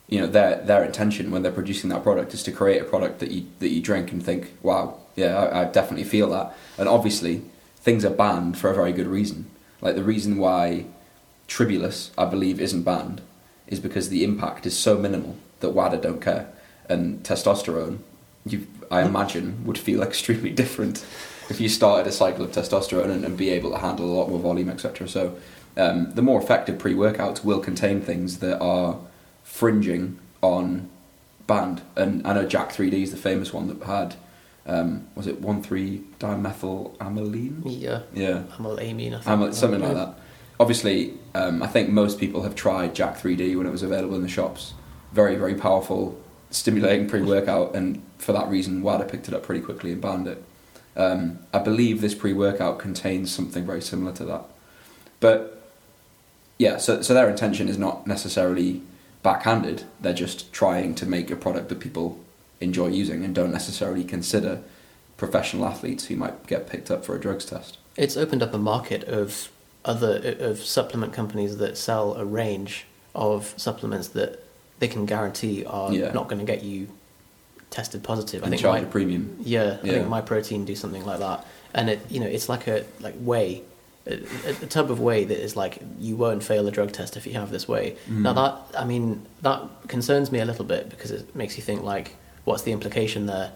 you 0.08 0.18
know 0.18 0.26
their 0.26 0.56
their 0.64 0.84
intention 0.84 1.30
when 1.30 1.42
they're 1.42 1.52
producing 1.52 1.90
that 1.90 2.02
product 2.02 2.34
is 2.34 2.42
to 2.42 2.52
create 2.52 2.80
a 2.80 2.84
product 2.84 3.20
that 3.20 3.30
you 3.30 3.46
that 3.60 3.68
you 3.68 3.80
drink 3.80 4.10
and 4.10 4.24
think 4.24 4.52
wow 4.62 4.98
yeah 5.16 5.38
I, 5.38 5.62
I 5.62 5.64
definitely 5.64 6.04
feel 6.04 6.30
that. 6.30 6.56
And 6.76 6.88
obviously 6.88 7.42
things 7.76 8.04
are 8.04 8.10
banned 8.10 8.58
for 8.58 8.70
a 8.70 8.74
very 8.74 8.92
good 8.92 9.06
reason. 9.06 9.50
Like 9.80 9.94
the 9.94 10.02
reason 10.02 10.38
why 10.38 10.86
Tribulus 11.46 12.10
I 12.18 12.24
believe 12.24 12.60
isn't 12.60 12.82
banned 12.82 13.20
is 13.66 13.80
because 13.80 14.08
the 14.08 14.24
impact 14.24 14.66
is 14.66 14.76
so 14.76 14.96
minimal 14.96 15.36
that 15.60 15.70
WADA 15.70 15.98
don't 15.98 16.22
care. 16.22 16.48
And 16.88 17.22
testosterone 17.22 17.98
you 18.46 18.66
I 18.90 19.02
imagine 19.02 19.64
would 19.66 19.78
feel 19.78 20.02
extremely 20.10 20.50
different 20.50 21.04
if 21.50 21.60
you 21.60 21.68
started 21.68 22.06
a 22.06 22.12
cycle 22.12 22.44
of 22.44 22.52
testosterone 22.52 23.10
and, 23.10 23.24
and 23.24 23.36
be 23.36 23.50
able 23.50 23.70
to 23.70 23.78
handle 23.78 24.06
a 24.06 24.14
lot 24.14 24.28
more 24.28 24.38
volume 24.38 24.68
etc 24.68 25.08
so 25.08 25.36
um, 25.76 26.12
the 26.14 26.22
more 26.22 26.40
effective 26.42 26.78
pre-workouts 26.78 27.44
will 27.44 27.60
contain 27.60 28.00
things 28.00 28.38
that 28.38 28.58
are 28.60 28.98
fringing 29.48 30.18
on 30.42 30.88
banned 31.46 31.80
and 31.96 32.24
I 32.24 32.34
know 32.34 32.46
Jack 32.46 32.70
3D 32.70 32.92
is 32.92 33.10
the 33.10 33.16
famous 33.16 33.52
one 33.52 33.66
that 33.68 33.82
had 33.82 34.14
um, 34.66 35.08
was 35.16 35.26
it 35.26 35.42
1,3 35.42 36.04
dimethyl 36.20 36.96
amyline 36.98 37.62
yeah, 37.64 38.02
yeah. 38.12 38.42
Amylamine, 38.52 39.14
I 39.14 39.20
think. 39.20 39.26
Amyl- 39.26 39.54
something 39.54 39.80
like 39.80 39.94
that. 39.94 40.14
Obviously 40.60 41.14
um, 41.34 41.62
I 41.62 41.66
think 41.66 41.88
most 41.88 42.20
people 42.20 42.42
have 42.42 42.54
tried 42.54 42.94
Jack 42.94 43.16
3D 43.16 43.56
when 43.56 43.66
it 43.66 43.70
was 43.72 43.82
available 43.82 44.14
in 44.14 44.22
the 44.22 44.28
shops. 44.28 44.74
Very 45.12 45.34
very 45.34 45.54
powerful 45.54 46.22
stimulating 46.50 47.08
pre-workout 47.08 47.74
and 47.74 48.02
for 48.18 48.32
that 48.32 48.48
reason 48.48 48.82
WADA 48.82 49.06
picked 49.06 49.26
it 49.28 49.34
up 49.34 49.42
pretty 49.42 49.62
quickly 49.62 49.90
and 49.90 50.00
banned 50.00 50.28
it. 50.28 50.44
Um, 50.94 51.38
I 51.52 51.58
believe 51.58 52.00
this 52.00 52.14
pre-workout 52.14 52.78
contains 52.78 53.32
something 53.32 53.64
very 53.64 53.80
similar 53.80 54.12
to 54.12 54.24
that. 54.26 54.44
But 55.20 55.60
yeah 56.58 56.76
so, 56.76 57.00
so 57.00 57.14
their 57.14 57.30
intention 57.30 57.68
is 57.68 57.78
not 57.78 58.06
necessarily 58.06 58.82
backhanded 59.22 59.84
they're 60.00 60.12
just 60.14 60.52
trying 60.52 60.94
to 60.94 61.06
make 61.06 61.30
a 61.30 61.36
product 61.36 61.68
that 61.68 61.80
people 61.80 62.18
enjoy 62.60 62.86
using 62.88 63.24
and 63.24 63.34
don't 63.34 63.52
necessarily 63.52 64.04
consider 64.04 64.60
professional 65.16 65.64
athletes 65.66 66.06
who 66.06 66.16
might 66.16 66.46
get 66.46 66.68
picked 66.68 66.90
up 66.90 67.04
for 67.04 67.14
a 67.16 67.20
drugs 67.20 67.44
test 67.44 67.78
It's 67.96 68.16
opened 68.16 68.42
up 68.42 68.54
a 68.54 68.58
market 68.58 69.04
of 69.04 69.48
other 69.84 70.36
of 70.40 70.58
supplement 70.60 71.12
companies 71.12 71.56
that 71.58 71.76
sell 71.76 72.14
a 72.14 72.24
range 72.24 72.86
of 73.14 73.54
supplements 73.56 74.08
that 74.08 74.44
they 74.78 74.88
can 74.88 75.06
guarantee 75.06 75.64
are 75.64 75.92
Yeah. 75.92 76.12
not 76.12 76.28
going 76.28 76.38
to 76.38 76.44
get 76.44 76.62
you 76.62 76.88
tested 77.70 78.02
positive. 78.02 78.42
I 78.42 78.46
and 78.46 78.50
think 78.52 78.62
charge 78.62 78.82
my, 78.82 78.88
a 78.88 78.90
premium 78.90 79.36
yeah, 79.40 79.78
I 79.82 79.86
Yeah. 79.86 79.92
think 79.94 80.08
Myprotein 80.08 80.64
do 80.64 80.74
something 80.76 81.04
like 81.04 81.18
that, 81.18 81.44
and 81.74 81.90
it 81.90 82.00
you 82.10 82.20
know 82.20 82.26
it's 82.26 82.48
like 82.48 82.66
a 82.68 82.84
like 83.00 83.14
whey, 83.20 83.62
a, 84.08 84.50
a, 84.50 84.66
tub 84.66 84.90
of 84.90 85.00
whey 85.00 85.24
that 85.24 85.38
is 85.38 85.56
like 85.56 85.78
you 85.98 86.16
won't 86.16 86.42
fail 86.42 86.66
a 86.66 86.70
drug 86.70 86.92
test 86.92 87.16
if 87.16 87.26
you 87.26 87.34
have 87.34 87.50
this 87.50 87.68
whey. 87.68 87.96
Mm. 88.08 88.22
Now 88.22 88.32
that 88.32 88.80
I 88.80 88.84
mean 88.84 89.26
that 89.42 89.62
concerns 89.88 90.32
me 90.32 90.40
a 90.40 90.44
little 90.44 90.64
bit 90.64 90.88
because 90.90 91.10
it 91.10 91.34
makes 91.34 91.56
you 91.56 91.62
think 91.62 91.82
like 91.82 92.16
what's 92.44 92.62
the 92.62 92.72
implication 92.72 93.26
there? 93.26 93.52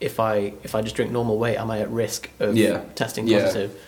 If 0.00 0.20
I 0.20 0.54
if 0.62 0.74
I 0.74 0.82
just 0.82 0.96
drink 0.96 1.10
normal 1.10 1.38
whey, 1.38 1.56
am 1.56 1.70
I 1.70 1.80
at 1.80 1.90
risk 1.90 2.30
of 2.38 2.56
Yeah. 2.56 2.82
testing 2.94 3.26
Yeah. 3.26 3.42
positive? 3.42 3.80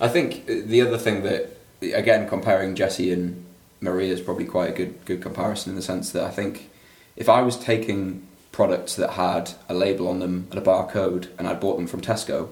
I 0.00 0.08
think 0.08 0.48
uh, 0.48 0.54
the 0.66 0.82
other 0.82 0.98
thing 0.98 1.22
that, 1.22 1.56
again, 1.80 2.28
comparing 2.28 2.74
Jesse 2.74 3.10
and 3.12 3.44
Maria 3.80 4.12
is 4.12 4.20
probably 4.20 4.44
quite 4.44 4.70
a 4.70 4.72
good 4.72 5.04
good 5.04 5.22
comparison 5.22 5.70
in 5.70 5.76
the 5.76 5.82
sense 5.82 6.10
that 6.12 6.24
I 6.24 6.30
think 6.30 6.70
if 7.16 7.28
I 7.28 7.40
was 7.42 7.56
taking 7.56 8.26
products 8.52 8.94
that 8.96 9.10
had 9.10 9.52
a 9.68 9.74
label 9.74 10.08
on 10.08 10.18
them 10.18 10.48
and 10.50 10.58
a 10.58 10.62
barcode 10.62 11.28
and 11.38 11.46
I 11.46 11.54
bought 11.54 11.76
them 11.76 11.86
from 11.86 12.00
Tesco, 12.00 12.48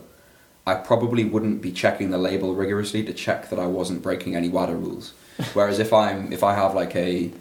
I 0.66 0.74
probably 0.74 1.24
wouldn't 1.24 1.60
be 1.60 1.72
checking 1.72 2.10
the 2.10 2.18
label 2.18 2.54
rigorously 2.54 3.02
to 3.04 3.12
check 3.12 3.50
that 3.50 3.58
I 3.58 3.66
wasn't 3.66 4.02
breaking 4.02 4.34
any 4.34 4.48
WADA 4.48 4.74
rules. 4.74 5.12
Whereas 5.52 5.78
if 5.78 5.92
I'm 5.92 6.32
if 6.32 6.42
I 6.42 6.54
have 6.54 6.74
like 6.74 6.94
a 6.96 7.32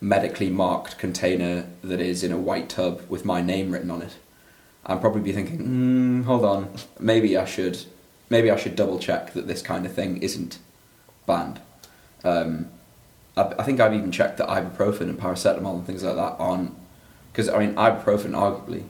medically 0.00 0.50
marked 0.50 0.98
container 0.98 1.66
that 1.82 2.00
is 2.00 2.22
in 2.22 2.32
a 2.32 2.38
white 2.38 2.68
tub 2.68 3.02
with 3.08 3.24
my 3.24 3.40
name 3.40 3.72
written 3.72 3.90
on 3.90 4.02
it, 4.02 4.16
I'd 4.84 5.00
probably 5.00 5.22
be 5.22 5.32
thinking, 5.32 5.58
mm, 5.58 6.24
hold 6.24 6.44
on, 6.44 6.74
maybe 6.98 7.36
I 7.36 7.44
should 7.44 7.84
maybe 8.30 8.50
I 8.50 8.56
should 8.56 8.76
double 8.76 8.98
check 8.98 9.32
that 9.32 9.46
this 9.46 9.62
kind 9.62 9.86
of 9.86 9.92
thing 9.92 10.22
isn't 10.22 10.58
banned. 11.26 11.60
Um, 12.24 12.68
I, 13.36 13.54
I 13.58 13.62
think 13.62 13.80
I've 13.80 13.94
even 13.94 14.12
checked 14.12 14.38
that 14.38 14.48
ibuprofen 14.48 15.02
and 15.02 15.18
paracetamol 15.18 15.76
and 15.76 15.86
things 15.86 16.04
like 16.04 16.16
that 16.16 16.36
aren't 16.38 16.74
because 17.32 17.48
I 17.48 17.58
mean 17.58 17.74
ibuprofen 17.74 18.32
arguably 18.32 18.84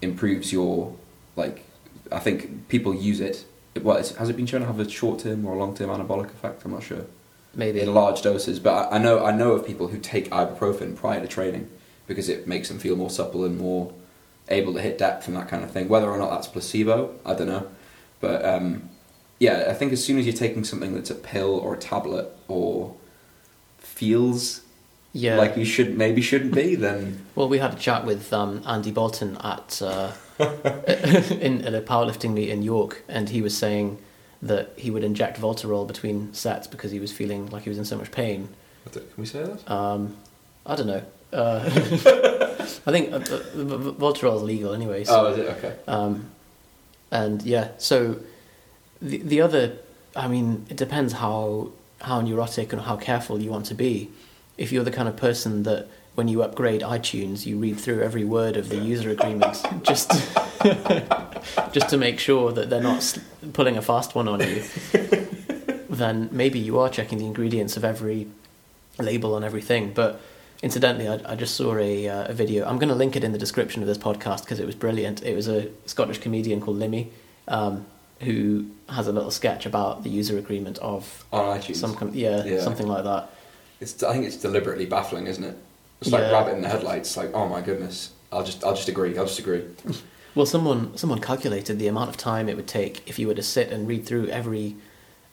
improves 0.00 0.52
your 0.52 0.96
like 1.36 1.64
I 2.12 2.18
think 2.18 2.68
people 2.68 2.94
use 2.94 3.20
it. 3.20 3.44
well, 3.80 3.96
it's, 3.96 4.14
has 4.16 4.28
it 4.28 4.36
been 4.36 4.46
shown 4.46 4.60
to 4.60 4.66
have 4.66 4.80
a 4.80 4.88
short 4.88 5.20
term 5.20 5.44
or 5.46 5.54
a 5.54 5.58
long 5.58 5.74
term 5.74 5.90
anabolic 5.90 6.26
effect? 6.26 6.64
I'm 6.64 6.72
not 6.72 6.82
sure 6.82 7.06
Maybe 7.54 7.80
in 7.80 7.92
large 7.92 8.22
doses. 8.22 8.58
But 8.58 8.92
I, 8.92 8.96
I 8.96 8.98
know 8.98 9.24
I 9.24 9.32
know 9.32 9.52
of 9.52 9.66
people 9.66 9.88
who 9.88 9.98
take 9.98 10.30
ibuprofen 10.30 10.96
prior 10.96 11.20
to 11.20 11.26
training 11.26 11.68
because 12.06 12.28
it 12.28 12.46
makes 12.46 12.68
them 12.68 12.78
feel 12.78 12.96
more 12.96 13.10
supple 13.10 13.44
and 13.44 13.58
more 13.58 13.92
able 14.48 14.72
to 14.74 14.80
hit 14.80 14.98
depth 14.98 15.28
and 15.28 15.36
that 15.36 15.48
kind 15.48 15.62
of 15.62 15.70
thing. 15.70 15.88
Whether 15.88 16.10
or 16.10 16.18
not 16.18 16.30
that's 16.30 16.48
placebo, 16.48 17.14
I 17.24 17.34
don't 17.34 17.48
know. 17.48 17.68
But 18.20 18.44
um, 18.44 18.88
yeah, 19.38 19.66
I 19.68 19.74
think 19.74 19.92
as 19.92 20.04
soon 20.04 20.18
as 20.18 20.26
you're 20.26 20.34
taking 20.34 20.64
something 20.64 20.94
that's 20.94 21.10
a 21.10 21.14
pill 21.14 21.58
or 21.58 21.74
a 21.74 21.78
tablet 21.78 22.28
or 22.48 22.94
feels 23.78 24.62
yeah. 25.12 25.36
like 25.36 25.56
you 25.56 25.64
should 25.64 25.96
maybe 25.96 26.22
shouldn't 26.22 26.54
be, 26.54 26.74
then 26.74 27.24
Well, 27.34 27.48
we 27.48 27.58
had 27.58 27.74
a 27.74 27.76
chat 27.76 28.04
with 28.04 28.32
um, 28.32 28.62
Andy 28.66 28.90
Bolton 28.90 29.36
at 29.42 29.80
uh, 29.82 30.12
in 30.38 31.64
at 31.64 31.74
a 31.74 31.80
powerlifting 31.80 32.32
meet 32.32 32.48
in 32.50 32.62
York, 32.62 33.02
and 33.08 33.28
he 33.28 33.42
was 33.42 33.56
saying 33.56 33.98
that 34.40 34.72
he 34.76 34.90
would 34.90 35.04
inject 35.04 35.40
Voltarol 35.40 35.86
between 35.86 36.32
sets 36.34 36.66
because 36.66 36.90
he 36.90 36.98
was 36.98 37.12
feeling 37.12 37.48
like 37.50 37.62
he 37.62 37.68
was 37.68 37.78
in 37.78 37.84
so 37.84 37.96
much 37.96 38.10
pain. 38.10 38.48
Can 38.92 39.02
we 39.16 39.26
say 39.26 39.44
that? 39.44 39.70
Um, 39.70 40.16
I 40.66 40.74
don't 40.74 40.88
know. 40.88 41.02
Uh, 41.32 41.62
I 42.86 42.90
think 42.90 43.12
uh, 43.12 43.16
uh, 43.16 43.20
Voltarol 44.02 44.36
is 44.36 44.42
legal 44.42 44.74
anyway. 44.74 45.04
So, 45.04 45.26
Oh, 45.26 45.32
is 45.32 45.38
it 45.38 45.46
okay? 45.56 45.76
um, 45.86 46.30
and 47.10 47.42
yeah, 47.42 47.68
so 47.78 48.16
the 49.00 49.18
the 49.18 49.40
other, 49.40 49.78
I 50.16 50.28
mean, 50.28 50.66
it 50.68 50.76
depends 50.76 51.14
how 51.14 51.70
how 52.00 52.20
neurotic 52.20 52.72
and 52.72 52.82
how 52.82 52.96
careful 52.96 53.40
you 53.40 53.50
want 53.50 53.66
to 53.66 53.74
be. 53.74 54.10
If 54.62 54.70
you're 54.70 54.84
the 54.84 54.92
kind 54.92 55.08
of 55.08 55.16
person 55.16 55.64
that 55.64 55.88
when 56.14 56.28
you 56.28 56.42
upgrade 56.42 56.82
iTunes, 56.82 57.46
you 57.46 57.58
read 57.58 57.80
through 57.80 58.00
every 58.02 58.24
word 58.24 58.56
of 58.56 58.68
the 58.68 58.76
user 58.76 59.10
agreement 59.10 59.56
just 59.82 60.08
just 61.72 61.88
to 61.88 61.96
make 61.96 62.18
sure 62.20 62.52
that 62.52 62.70
they're 62.70 62.82
not 62.92 63.18
pulling 63.54 63.76
a 63.76 63.82
fast 63.82 64.14
one 64.14 64.28
on 64.28 64.38
you, 64.40 64.62
then 65.90 66.28
maybe 66.30 66.60
you 66.60 66.78
are 66.78 66.88
checking 66.88 67.18
the 67.18 67.26
ingredients 67.26 67.76
of 67.76 67.84
every 67.84 68.28
label 68.98 69.34
on 69.34 69.42
everything. 69.42 69.92
But 69.92 70.20
incidentally, 70.62 71.08
I, 71.08 71.32
I 71.32 71.34
just 71.34 71.56
saw 71.56 71.76
a, 71.76 72.08
uh, 72.08 72.26
a 72.28 72.32
video. 72.32 72.64
I'm 72.64 72.78
going 72.78 72.88
to 72.90 72.94
link 72.94 73.16
it 73.16 73.24
in 73.24 73.32
the 73.32 73.38
description 73.38 73.82
of 73.82 73.88
this 73.88 73.98
podcast 73.98 74.44
because 74.44 74.60
it 74.60 74.66
was 74.66 74.76
brilliant. 74.76 75.24
It 75.24 75.34
was 75.34 75.48
a 75.48 75.70
Scottish 75.86 76.18
comedian 76.18 76.60
called 76.60 76.78
Limmy 76.78 77.08
um, 77.48 77.84
who 78.20 78.66
has 78.90 79.08
a 79.08 79.12
little 79.12 79.32
sketch 79.32 79.66
about 79.66 80.04
the 80.04 80.10
user 80.10 80.38
agreement 80.38 80.78
of 80.78 81.24
On 81.32 81.58
iTunes. 81.58 81.76
some 81.76 81.96
kind 81.96 82.14
yeah, 82.14 82.44
Yeah. 82.44 82.60
something 82.60 82.86
like 82.86 83.02
that. 83.02 83.28
It's, 83.82 84.02
I 84.02 84.12
think 84.14 84.24
it's 84.24 84.36
deliberately 84.36 84.86
baffling, 84.86 85.26
isn't 85.26 85.44
it? 85.44 85.56
It's 86.00 86.10
like 86.10 86.22
Yeah. 86.22 86.32
rabbit 86.32 86.54
in 86.54 86.62
the 86.62 86.68
headlights. 86.68 87.16
Like, 87.16 87.30
oh 87.34 87.48
my 87.48 87.60
goodness, 87.60 88.10
I'll 88.32 88.44
just, 88.44 88.64
I'll 88.64 88.74
just 88.74 88.88
agree. 88.88 89.16
I'll 89.18 89.26
just 89.26 89.38
agree. 89.38 89.64
Well, 90.34 90.46
someone 90.46 90.96
someone 90.96 91.20
calculated 91.20 91.78
the 91.78 91.88
amount 91.88 92.08
of 92.08 92.16
time 92.16 92.48
it 92.48 92.56
would 92.56 92.66
take 92.66 93.02
if 93.06 93.18
you 93.18 93.26
were 93.28 93.34
to 93.34 93.42
sit 93.42 93.68
and 93.70 93.86
read 93.86 94.06
through 94.06 94.28
every 94.28 94.76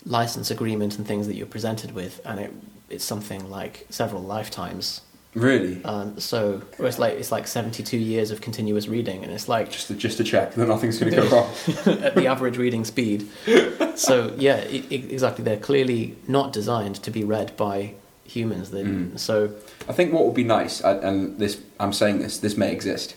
license 0.05 0.51
agreement 0.51 0.97
and 0.97 1.07
things 1.07 1.25
that 1.27 1.35
you're 1.37 1.47
presented 1.47 1.91
with, 1.93 2.19
and 2.25 2.37
it 2.37 2.51
it's 2.89 3.05
something 3.05 3.49
like 3.49 3.85
several 3.89 4.21
lifetimes. 4.21 4.99
Really? 5.35 5.81
Um, 5.85 6.19
so 6.19 6.63
it's 6.79 6.99
like 6.99 7.13
it's 7.13 7.31
like 7.31 7.47
72 7.47 7.95
years 7.97 8.29
of 8.29 8.41
continuous 8.41 8.89
reading, 8.89 9.23
and 9.23 9.31
it's 9.31 9.47
like 9.47 9.71
Just 9.71 9.87
to, 9.87 9.93
just 9.93 10.17
to 10.17 10.25
check 10.25 10.55
that 10.55 10.67
nothing's 10.67 10.99
going 10.99 11.13
to 11.13 11.21
go 11.21 11.29
wrong. 11.85 11.97
at 12.03 12.15
the 12.15 12.27
average 12.27 12.57
reading 12.57 12.83
speed. 12.83 13.25
So 13.95 14.33
yeah, 14.37 14.55
i 14.55 14.83
i 14.91 14.95
exactly. 14.95 15.45
They're 15.45 15.57
clearly 15.69 16.17
not 16.27 16.51
designed 16.51 16.95
to 17.03 17.09
be 17.11 17.23
read 17.23 17.55
by 17.55 17.93
humans. 18.29 18.71
They, 18.71 18.83
Mm. 18.83 19.17
So 19.19 19.49
I 19.87 19.93
think 19.93 20.13
what 20.13 20.25
would 20.25 20.35
be 20.35 20.43
nice, 20.43 20.81
and- 20.81 21.03
and 21.03 21.39
this, 21.39 21.57
I'm 21.79 21.93
saying 21.93 22.19
this, 22.19 22.37
this 22.37 22.55
may 22.55 22.71
exist. 22.71 23.15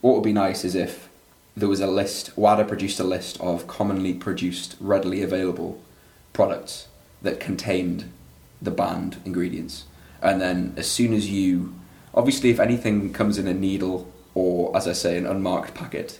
What 0.00 0.14
would 0.14 0.24
be 0.24 0.32
nice 0.32 0.64
is 0.64 0.74
if 0.74 1.08
there 1.56 1.68
was 1.68 1.80
a 1.80 1.86
list. 1.86 2.36
WADA 2.36 2.64
produced 2.64 2.98
a 2.98 3.04
list 3.04 3.40
of 3.40 3.66
commonly 3.66 4.12
produced, 4.14 4.76
readily 4.80 5.22
available 5.22 5.78
products 6.32 6.88
that 7.22 7.38
contained 7.40 8.04
the 8.60 8.70
banned 8.72 9.16
ingredients, 9.24 9.84
and 10.22 10.40
then 10.40 10.72
as 10.76 10.86
soon 10.90 11.12
as 11.12 11.30
you, 11.30 11.74
obviously, 12.14 12.50
if 12.50 12.58
anything 12.58 13.12
comes 13.12 13.38
in 13.38 13.46
a 13.46 13.54
needle 13.54 14.10
or, 14.34 14.76
as 14.76 14.88
I 14.88 14.92
say, 14.94 15.16
an 15.16 15.26
unmarked 15.26 15.74
packet, 15.74 16.18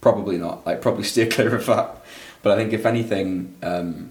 probably 0.00 0.36
not. 0.38 0.66
Like 0.66 0.80
probably 0.82 1.04
steer 1.12 1.26
clear 1.28 1.54
of 1.54 1.66
that. 1.66 2.02
But 2.42 2.52
I 2.52 2.56
think 2.56 2.72
if 2.72 2.86
anything, 2.86 3.54
um, 3.62 4.10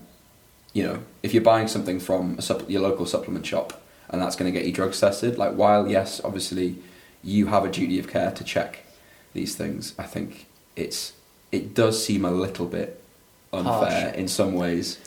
you 0.80 0.86
know, 0.86 1.04
if 1.24 1.34
you're 1.34 1.44
buying 1.44 1.68
something 1.68 2.00
from 2.00 2.36
a 2.36 2.42
supp- 2.42 2.70
your 2.70 2.82
local 2.82 3.06
supplement 3.06 3.46
shop 3.46 3.82
and 4.10 4.22
that's 4.22 4.38
going 4.38 4.50
to 4.52 4.58
get 4.58 4.65
you 4.65 4.72
drugs 4.72 4.98
tested, 4.98 5.38
like 5.38 5.54
while 5.54 5.89
yes, 5.89 6.22
obviously, 6.24 6.78
you 7.22 7.48
have 7.48 7.65
a 7.65 7.70
duty 7.70 8.00
of 8.00 8.08
care 8.08 8.32
to 8.32 8.44
check 8.46 8.86
these 9.34 9.56
things. 9.58 9.94
I 10.00 10.04
think 10.04 10.46
it's 10.78 11.12
it 11.52 11.74
does 11.74 12.02
seem 12.02 12.24
a 12.24 12.32
little 12.32 12.65
bit 12.65 13.04
unfair 13.52 14.04
Harsh. 14.04 14.15
in 14.15 14.30
some 14.30 14.54
ways. 14.54 15.00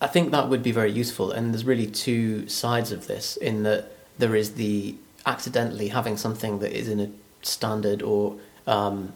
I 0.00 0.08
think 0.08 0.32
that 0.32 0.48
would 0.48 0.64
be 0.64 0.72
very 0.72 0.90
useful, 0.90 1.30
and 1.30 1.54
there's 1.54 1.64
really 1.64 1.86
two 1.86 2.48
sides 2.48 2.90
of 2.90 3.06
this. 3.06 3.36
In 3.36 3.62
that 3.62 3.92
there 4.18 4.34
is 4.34 4.54
the 4.54 4.96
accidentally 5.24 5.88
having 5.88 6.16
something 6.16 6.58
that 6.58 6.72
is 6.76 6.88
in 6.88 6.98
a 6.98 7.08
standard 7.42 8.02
or 8.02 8.36
um, 8.66 9.12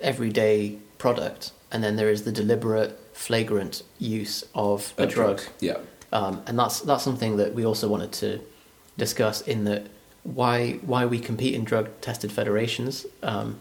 everyday 0.00 0.78
product, 0.98 1.52
and 1.70 1.84
then 1.84 1.94
there 1.94 2.10
is 2.10 2.24
the 2.24 2.32
deliberate, 2.32 2.98
flagrant 3.12 3.82
use 3.98 4.44
of 4.54 4.92
a, 4.98 5.06
drug, 5.06 5.40
Yeah. 5.60 5.78
um, 6.12 6.42
and 6.46 6.58
that's 6.58 6.80
that's 6.80 7.04
something 7.04 7.36
that 7.36 7.54
we 7.54 7.64
also 7.64 7.88
wanted 7.88 8.12
to 8.12 8.40
discuss. 8.98 9.40
In 9.42 9.64
that 9.64 9.86
why 10.22 10.74
why 10.82 11.06
we 11.06 11.18
compete 11.18 11.54
in 11.54 11.64
drug 11.64 11.88
tested 12.00 12.32
federations. 12.32 13.06
Um, 13.22 13.58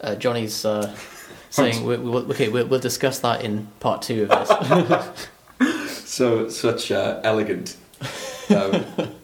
uh, 0.00 0.16
Johnny's 0.16 0.64
uh, 0.64 0.94
saying 1.50 1.84
we, 1.84 1.96
we, 1.96 2.10
okay, 2.32 2.48
we'll, 2.48 2.66
we'll 2.66 2.80
discuss 2.80 3.20
that 3.20 3.44
in 3.44 3.68
part 3.80 4.02
two 4.02 4.24
of 4.24 4.28
this. 4.30 5.28
So 6.12 6.50
such 6.50 6.92
uh, 6.92 7.20
elegant. 7.24 7.74
Um, 8.50 8.84
so 8.98 9.14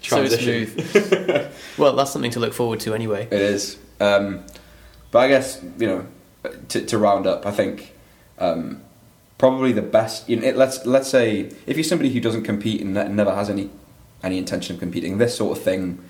transition. 0.00 0.66
smooth. 0.66 1.52
well, 1.76 1.94
that's 1.94 2.10
something 2.10 2.30
to 2.30 2.40
look 2.40 2.54
forward 2.54 2.80
to 2.80 2.94
anyway. 2.94 3.28
It 3.30 3.34
is. 3.34 3.76
Um, 4.00 4.44
but 5.10 5.18
I 5.18 5.28
guess, 5.28 5.62
you 5.78 5.86
know, 5.86 6.06
to, 6.70 6.86
to 6.86 6.96
round 6.96 7.26
up, 7.26 7.44
I 7.44 7.50
think 7.50 7.92
um, 8.38 8.82
probably 9.38 9.72
the 9.72 9.82
best. 9.82 10.28
You 10.28 10.36
know, 10.36 10.46
it, 10.46 10.56
let's 10.56 10.84
let's 10.86 11.08
say 11.08 11.50
if 11.66 11.76
you're 11.76 11.84
somebody 11.84 12.10
who 12.10 12.20
doesn't 12.20 12.44
compete 12.44 12.80
and 12.80 12.94
never 12.94 13.34
has 13.34 13.50
any 13.50 13.70
any 14.22 14.38
intention 14.38 14.74
of 14.74 14.80
competing, 14.80 15.18
this 15.18 15.36
sort 15.36 15.56
of 15.56 15.62
thing. 15.62 16.02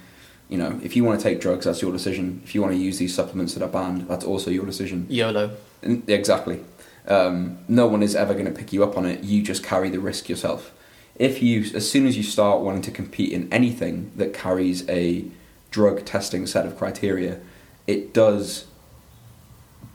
You 0.49 0.59
know, 0.59 0.79
if 0.81 0.95
you 0.95 1.03
want 1.03 1.19
to 1.19 1.25
take 1.25 1.41
drugs, 1.41 1.65
that's 1.65 1.83
your 1.83 1.91
decision. 1.91 2.41
If 2.45 2.55
you 2.55 2.62
want 2.62 2.73
to 2.73 2.79
use 2.79 2.99
these 2.99 3.12
supplements 3.12 3.55
that 3.55 3.65
are 3.65 3.69
banned, 3.69 4.03
that's 4.03 4.25
also 4.25 4.49
your 4.49 4.65
decision. 4.65 5.07
YOLO. 5.09 5.51
And- 5.83 6.09
Exactly. 6.09 6.61
Um, 7.09 7.59
no 7.69 7.87
one 7.89 8.03
is 8.03 8.15
ever 8.15 8.33
going 8.33 8.47
to 8.47 8.53
pick 8.53 8.73
you 8.73 8.85
up 8.85 8.97
on 8.97 9.07
it. 9.07 9.25
You 9.25 9.43
just 9.43 9.65
carry 9.65 9.91
the 9.91 9.99
risk 9.99 10.29
yourself. 10.29 10.73
If 11.17 11.43
you, 11.43 11.62
as 11.75 11.91
soon 11.91 12.07
as 12.07 12.17
you 12.17 12.23
start 12.23 12.61
wanting 12.61 12.83
to 12.83 12.91
compete 12.93 13.33
in 13.33 13.53
anything 13.53 14.12
that 14.17 14.35
carries 14.35 14.89
a 14.89 15.25
drug 15.71 16.05
testing 16.05 16.47
set 16.47 16.65
of 16.65 16.77
criteria, 16.77 17.41
it 17.87 18.12
does 18.12 18.67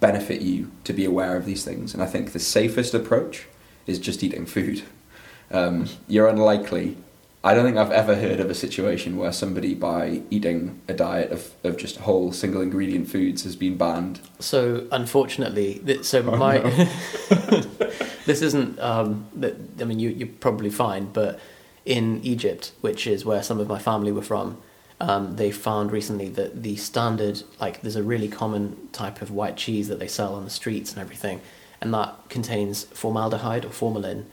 benefit 0.02 0.42
you 0.42 0.70
to 0.84 0.92
be 0.92 1.06
aware 1.06 1.38
of 1.38 1.46
these 1.46 1.64
things. 1.64 1.94
And 1.94 2.04
I 2.04 2.08
think 2.08 2.34
the 2.34 2.40
safest 2.40 2.94
approach 2.94 3.46
is 3.88 4.00
just 4.00 4.22
eating 4.24 4.46
food. 4.46 4.84
Um, 5.50 5.88
you're 6.10 6.28
unlikely. 6.28 6.98
I 7.44 7.54
don't 7.54 7.66
think 7.66 7.78
I've 7.78 7.92
ever 7.92 8.16
heard 8.16 8.40
of 8.40 8.50
a 8.50 8.54
situation 8.54 9.18
where 9.18 9.32
somebody, 9.32 9.74
by 9.74 10.22
eating 10.30 10.80
a 10.88 10.94
diet 10.94 11.32
of, 11.32 11.52
of 11.64 11.78
just 11.78 11.98
whole 11.98 12.32
single 12.32 12.62
ingredient 12.62 13.08
foods, 13.08 13.44
has 13.44 13.56
been 13.56 13.78
banned. 13.78 14.20
So 14.40 14.88
unfortunately, 14.92 15.82
th- 15.86 16.04
so 16.04 16.20
Oh, 16.20 16.36
my 16.36 16.60
this 18.26 18.42
isn't. 18.42 18.80
Um, 18.80 19.28
that 19.36 19.56
I 19.80 19.86
mean, 19.86 20.00
you 20.00 20.10
you're 20.10 20.28
probably 20.28 20.70
fine, 20.70 21.06
but 21.12 21.40
in 21.84 22.22
Egypt, 22.24 22.74
which 22.82 23.08
is 23.08 23.26
where 23.26 23.42
some 23.42 23.60
of 23.60 23.68
my 23.68 23.80
family 23.80 24.12
were 24.12 24.22
from, 24.22 24.62
um, 25.10 25.36
they 25.36 25.52
found 25.52 25.92
recently 25.92 26.30
that 26.30 26.64
the 26.64 26.76
standard, 26.78 27.44
like, 27.60 27.82
there's 27.82 27.96
a 27.98 28.04
really 28.04 28.28
common 28.28 28.64
type 28.92 29.22
of 29.22 29.30
white 29.32 29.58
cheese 29.58 29.88
that 29.90 30.00
they 30.00 30.08
sell 30.08 30.36
on 30.36 30.44
the 30.46 30.50
streets 30.50 30.92
and 30.94 31.00
everything, 31.02 31.42
and 31.82 31.94
that 31.94 32.16
contains 32.30 32.84
formaldehyde 33.02 33.66
or 33.66 33.72
formalin, 33.72 34.26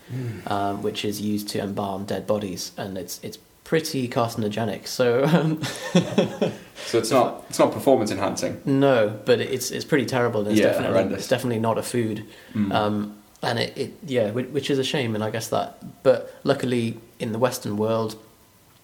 um, 0.46 0.82
which 0.82 1.04
is 1.04 1.20
used 1.20 1.48
to 1.48 1.58
embalm 1.60 2.04
dead 2.04 2.26
bodies, 2.26 2.72
and 2.76 2.98
it's 2.98 3.18
it's 3.22 3.38
pretty 3.64 4.08
carcinogenic. 4.08 4.86
So. 4.86 5.24
Um, 5.24 5.60
So 6.86 6.96
it's 6.96 7.10
not 7.10 7.44
it's 7.50 7.58
not 7.58 7.72
performance 7.72 8.10
enhancing. 8.10 8.62
No, 8.64 9.18
but 9.26 9.40
it's 9.40 9.70
it's 9.70 9.84
pretty 9.84 10.06
terrible. 10.06 10.40
And 10.42 10.50
it's 10.52 10.60
Yeah, 10.60 10.68
definitely 10.68 10.92
horrendous. 10.94 11.18
it's 11.18 11.28
definitely 11.28 11.58
not 11.58 11.76
a 11.76 11.82
food. 11.82 12.24
Mm. 12.54 12.72
Um, 12.72 12.96
and 13.42 13.58
it, 13.58 13.76
it 13.76 13.90
yeah, 14.06 14.30
which, 14.30 14.46
which 14.56 14.70
is 14.70 14.78
a 14.78 14.84
shame. 14.84 15.14
And 15.14 15.22
I 15.22 15.30
guess 15.30 15.48
that, 15.48 15.68
but 16.02 16.32
luckily 16.44 16.96
in 17.18 17.32
the 17.32 17.38
Western 17.38 17.76
world, 17.76 18.16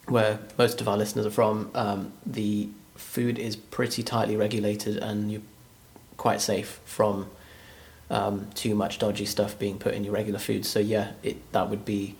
where 0.08 0.38
most 0.58 0.80
of 0.80 0.88
our 0.88 0.96
listeners 0.96 1.26
are 1.26 1.30
from, 1.30 1.70
um, 1.74 2.12
the 2.26 2.68
food 2.96 3.38
is 3.38 3.56
pretty 3.56 4.02
tightly 4.02 4.36
regulated, 4.36 4.96
and 4.98 5.30
you're 5.32 5.42
quite 6.16 6.40
safe 6.40 6.80
from 6.84 7.28
um, 8.10 8.48
too 8.54 8.74
much 8.74 8.98
dodgy 8.98 9.24
stuff 9.26 9.58
being 9.58 9.78
put 9.78 9.94
in 9.94 10.04
your 10.04 10.12
regular 10.14 10.38
food. 10.38 10.64
So 10.66 10.78
yeah, 10.78 11.12
it 11.22 11.36
that 11.52 11.70
would 11.70 11.84
be 11.84 12.16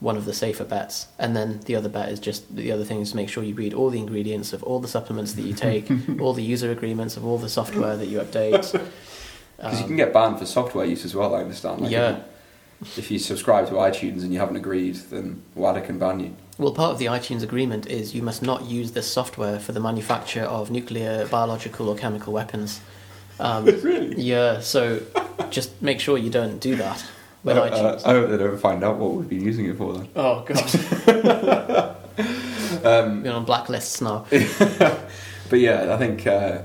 one 0.00 0.16
of 0.16 0.24
the 0.24 0.32
safer 0.32 0.64
bets. 0.64 1.08
And 1.18 1.36
then 1.36 1.60
the 1.66 1.74
other 1.76 1.88
bet 1.88 2.08
is 2.10 2.20
just 2.20 2.54
the 2.54 2.70
other 2.72 2.84
thing 2.84 3.00
is 3.00 3.10
to 3.10 3.16
make 3.16 3.28
sure 3.28 3.42
you 3.42 3.54
read 3.54 3.74
all 3.74 3.90
the 3.90 3.98
ingredients 3.98 4.52
of 4.52 4.62
all 4.62 4.78
the 4.80 4.88
supplements 4.88 5.32
that 5.34 5.42
you 5.42 5.54
take, 5.68 5.90
all 6.20 6.32
the 6.32 6.42
user 6.42 6.70
agreements 6.70 7.16
of 7.16 7.24
all 7.26 7.36
the 7.38 7.48
software 7.48 7.96
that 7.96 8.06
you 8.06 8.18
update. 8.20 8.80
Because 9.60 9.78
you 9.80 9.82
Um, 9.82 9.88
can 9.88 9.96
get 9.96 10.12
banned 10.12 10.38
for 10.38 10.46
software 10.46 10.86
use 10.86 11.04
as 11.04 11.16
well. 11.16 11.34
I 11.34 11.40
understand. 11.40 11.80
Like 11.80 11.90
Yeah. 11.90 12.20
If 12.96 13.10
you, 13.10 13.18
subscribe 13.18 13.66
to 13.68 13.74
iTunes 13.74 14.22
and 14.22 14.32
you 14.32 14.38
haven't 14.38 14.56
agreed, 14.56 14.96
then 15.10 15.42
WADA 15.54 15.80
can 15.82 15.98
ban 15.98 16.20
you. 16.20 16.36
Well, 16.58 16.72
part 16.72 16.92
of 16.92 16.98
the 16.98 17.06
iTunes 17.06 17.42
agreement 17.42 17.86
is 17.86 18.14
you 18.14 18.22
must 18.22 18.42
not 18.42 18.64
use 18.64 18.92
this 18.92 19.10
software 19.10 19.58
for 19.58 19.72
the 19.72 19.80
manufacture 19.80 20.42
of 20.42 20.70
nuclear, 20.70 21.26
biological, 21.26 21.88
or 21.88 21.96
chemical 21.96 22.32
weapons. 22.32 22.80
Um, 23.40 23.64
really? 23.82 24.20
yeah, 24.20 24.60
so 24.60 25.00
just 25.50 25.80
make 25.82 26.00
sure 26.00 26.18
you 26.18 26.30
don't 26.30 26.58
do 26.60 26.76
that 26.76 27.04
with 27.44 27.56
Uh, 27.56 27.62
uh, 27.62 27.70
iTunes. 27.70 28.06
I 28.06 28.10
hope 28.10 28.30
they 28.30 28.36
don't 28.38 28.58
find 28.58 28.82
out 28.84 28.98
what 28.98 29.12
we've 29.14 29.28
been 29.28 29.44
using 29.44 29.66
it 29.66 29.76
for 29.76 29.94
then. 29.94 30.08
oh 30.16 30.44
god, 30.46 31.94
Um, 32.84 33.24
you're 33.24 33.34
on 33.34 33.46
blacklists 33.46 34.02
now. 34.02 34.26
but 35.50 35.58
yeah, 35.58 35.94
I 35.94 35.96
think 35.98 36.26
uh, 36.26 36.62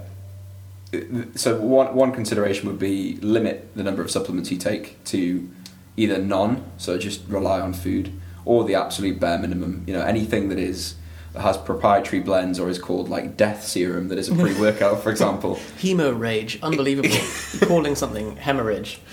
so. 1.36 1.60
One 1.60 1.96
one 1.96 2.12
consideration 2.12 2.68
would 2.68 2.80
be 2.80 3.18
limit 3.18 3.70
the 3.76 3.84
number 3.84 4.02
of 4.02 4.12
supplements 4.12 4.52
you 4.52 4.58
take 4.58 5.04
to 5.06 5.50
either 5.98 6.18
none, 6.18 6.64
so 6.78 6.98
just 6.98 7.22
rely 7.28 7.60
on 7.60 7.74
food, 7.74 8.12
or 8.46 8.64
the 8.64 8.76
absolute 8.76 9.20
bare 9.20 9.40
minimum. 9.40 9.84
You 9.88 9.94
know, 9.94 10.02
anything 10.02 10.50
that 10.50 10.60
is 10.60 10.96
that 11.34 11.42
has 11.42 11.58
proprietary 11.58 12.22
blends 12.22 12.60
or 12.60 12.70
is 12.70 12.78
called 12.78 13.10
like 13.10 13.36
death 13.36 13.64
serum 13.64 14.08
that 14.10 14.18
is 14.18 14.30
a 14.30 14.36
pre-workout, 14.44 15.02
for 15.02 15.10
example. 15.10 15.56
Hemo 15.80 16.18
rage, 16.18 16.60
unbelievable. 16.62 17.10
Calling 17.68 17.96
something 17.96 18.38
hemorrhage. 18.38 19.00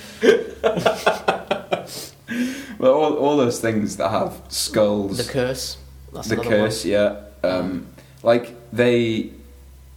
Well, 2.80 2.94
all, 2.94 3.14
all 3.16 3.36
those 3.36 3.60
things 3.60 3.98
that 3.98 4.08
have 4.08 4.40
skulls, 4.48 5.18
The 5.18 5.30
curse. 5.30 5.76
That's 6.14 6.28
the 6.28 6.36
curse, 6.36 6.86
yeah. 6.86 7.20
Um, 7.44 7.88
like 8.22 8.54
they 8.72 9.32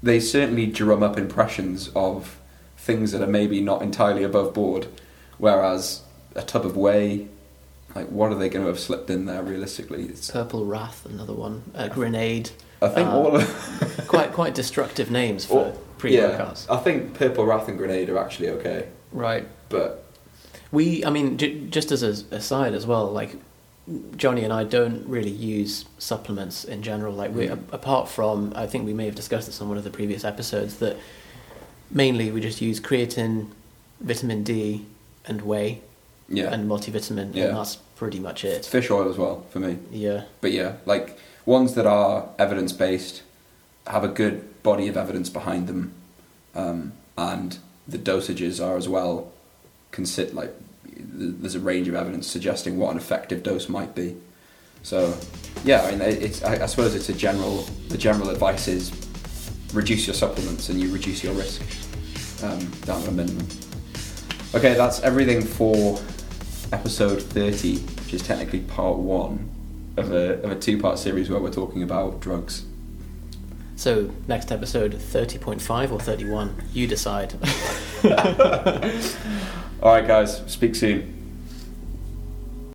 they 0.03 0.19
certainly 0.19 0.65
drum 0.65 1.01
up 1.01 1.17
impressions 1.17 1.89
of 1.95 2.37
things 2.77 3.13
that 3.13 3.21
are 3.21 3.27
maybe 3.27 3.61
not 3.61 3.81
entirely 3.81 4.23
above 4.23 4.53
board, 4.53 4.87
whereas 5.37 6.01
a 6.35 6.41
tub 6.41 6.65
of 6.65 6.75
whey, 6.77 7.27
like 7.95 8.07
what 8.07 8.31
are 8.31 8.35
they 8.35 8.49
going 8.49 8.63
to 8.65 8.69
have 8.69 8.79
slipped 8.79 9.09
in 9.09 9.25
there 9.25 9.43
realistically? 9.43 10.03
It's, 10.05 10.31
Purple 10.31 10.65
wrath, 10.65 11.05
another 11.05 11.33
one. 11.33 11.63
A 11.73 11.89
grenade. 11.89 12.49
I 12.81 12.89
think 12.89 13.07
Uh, 13.07 13.11
all 13.17 13.35
of 13.35 14.03
Quite 14.07 14.33
quite 14.33 14.53
destructive 14.55 15.09
names 15.11 15.45
for 15.45 15.65
all- 15.65 15.77
pre-workouts. 15.97 16.67
Yeah, 16.67 16.73
I 16.75 16.77
think 16.79 17.13
purple 17.13 17.45
wrath 17.45 17.67
and 17.69 17.77
grenade 17.77 18.09
are 18.09 18.17
actually 18.17 18.49
okay, 18.49 18.87
Right. 19.13 19.47
but 19.69 20.03
We, 20.71 21.05
I 21.05 21.09
mean, 21.11 21.37
j- 21.37 21.67
just 21.69 21.91
as 21.91 22.03
a 22.03 22.35
aside 22.35 22.73
as 22.73 22.85
well, 22.85 23.05
like 23.11 23.35
Johnny 24.17 24.43
and 24.43 24.51
I 24.51 24.63
don't 24.63 25.05
really 25.07 25.29
use 25.29 25.85
supplements 25.99 26.63
in 26.65 26.81
general. 26.83 27.13
Like 27.13 27.33
we, 27.33 27.47
Mm. 27.47 27.59
apart 27.71 28.09
from, 28.09 28.51
I 28.55 28.65
think 28.67 28.85
we 28.85 28.93
may 28.93 29.05
have 29.05 29.15
discussed 29.15 29.45
this 29.47 29.61
on 29.61 29.69
one 29.69 29.77
of 29.77 29.83
the 29.83 29.89
previous 29.89 30.23
episodes 30.25 30.77
that 30.77 30.97
mainly 31.91 32.31
we 32.31 32.41
just 32.41 32.59
use 32.61 32.79
creatine, 32.79 33.47
vitamin 34.01 34.43
D, 34.43 34.85
and 35.27 35.41
whey, 35.43 35.81
yeah, 36.29 36.53
and 36.53 36.69
multivitamin, 36.69 37.33
Yeah. 37.33 37.45
and 37.49 37.57
that's 37.57 37.75
pretty 37.95 38.19
much 38.19 38.43
it. 38.43 38.65
fish 38.65 38.89
oil 38.91 39.09
as 39.09 39.17
well 39.17 39.45
for 39.49 39.59
me. 39.59 39.77
Yeah, 39.91 40.23
But 40.41 40.51
yeah, 40.51 40.73
like 40.85 41.17
ones 41.45 41.73
that 41.75 41.85
are 41.85 42.29
evidence 42.39 42.71
based, 42.73 43.21
have 43.87 44.03
a 44.03 44.07
good 44.07 44.61
body 44.63 44.87
of 44.87 44.97
evidence 44.97 45.29
behind 45.29 45.67
them, 45.67 45.93
um, 46.55 46.93
and 47.17 47.57
the 47.87 47.97
dosages 47.97 48.63
are 48.65 48.77
as 48.77 48.87
well. 48.87 49.31
Consider 49.91 50.33
like 50.33 50.53
there's 50.95 51.55
a 51.55 51.59
range 51.59 51.87
of 51.87 51.95
evidence 51.95 52.27
suggesting 52.27 52.77
what 52.77 52.91
an 52.91 52.97
effective 52.97 53.43
dose 53.43 53.67
might 53.69 53.93
be. 53.93 54.15
So 54.83 55.15
yeah, 55.63 55.81
I 55.83 55.91
mean 55.91 56.01
it's 56.01 56.43
I, 56.43 56.63
I 56.63 56.65
suppose 56.65 56.95
it's 56.95 57.09
a 57.09 57.13
general 57.13 57.63
the 57.89 57.97
general 57.97 58.29
advice 58.29 58.67
is 58.67 58.91
reduce 59.73 60.07
your 60.07 60.13
supplements 60.13 60.69
and 60.69 60.79
you 60.81 60.91
reduce 60.91 61.23
your 61.23 61.33
risk 61.33 61.61
um, 62.43 62.59
down 62.85 63.01
to 63.03 63.09
a 63.09 63.11
minimum. 63.11 63.47
Okay, 64.55 64.75
that's 64.75 64.99
everything 65.01 65.41
for 65.41 65.99
episode 66.71 67.23
30, 67.23 67.77
which 67.79 68.13
is 68.13 68.21
technically 68.21 68.59
part 68.59 68.97
one 68.97 69.49
of 69.97 70.11
a, 70.11 70.43
of 70.43 70.51
a 70.51 70.55
two 70.55 70.79
part 70.79 70.99
series 70.99 71.27
where 71.27 71.39
we're 71.39 71.51
talking 71.51 71.81
about 71.81 72.19
drugs. 72.19 72.63
So 73.75 74.11
next 74.27 74.51
episode, 74.51 74.93
thirty 74.93 75.39
point 75.39 75.59
five 75.59 75.91
or 75.91 75.99
thirty 75.99 76.29
one, 76.29 76.55
you 76.71 76.85
decide. 76.85 77.33
Alright, 79.81 80.07
guys, 80.07 80.43
speak 80.45 80.75
soon. 80.75 81.22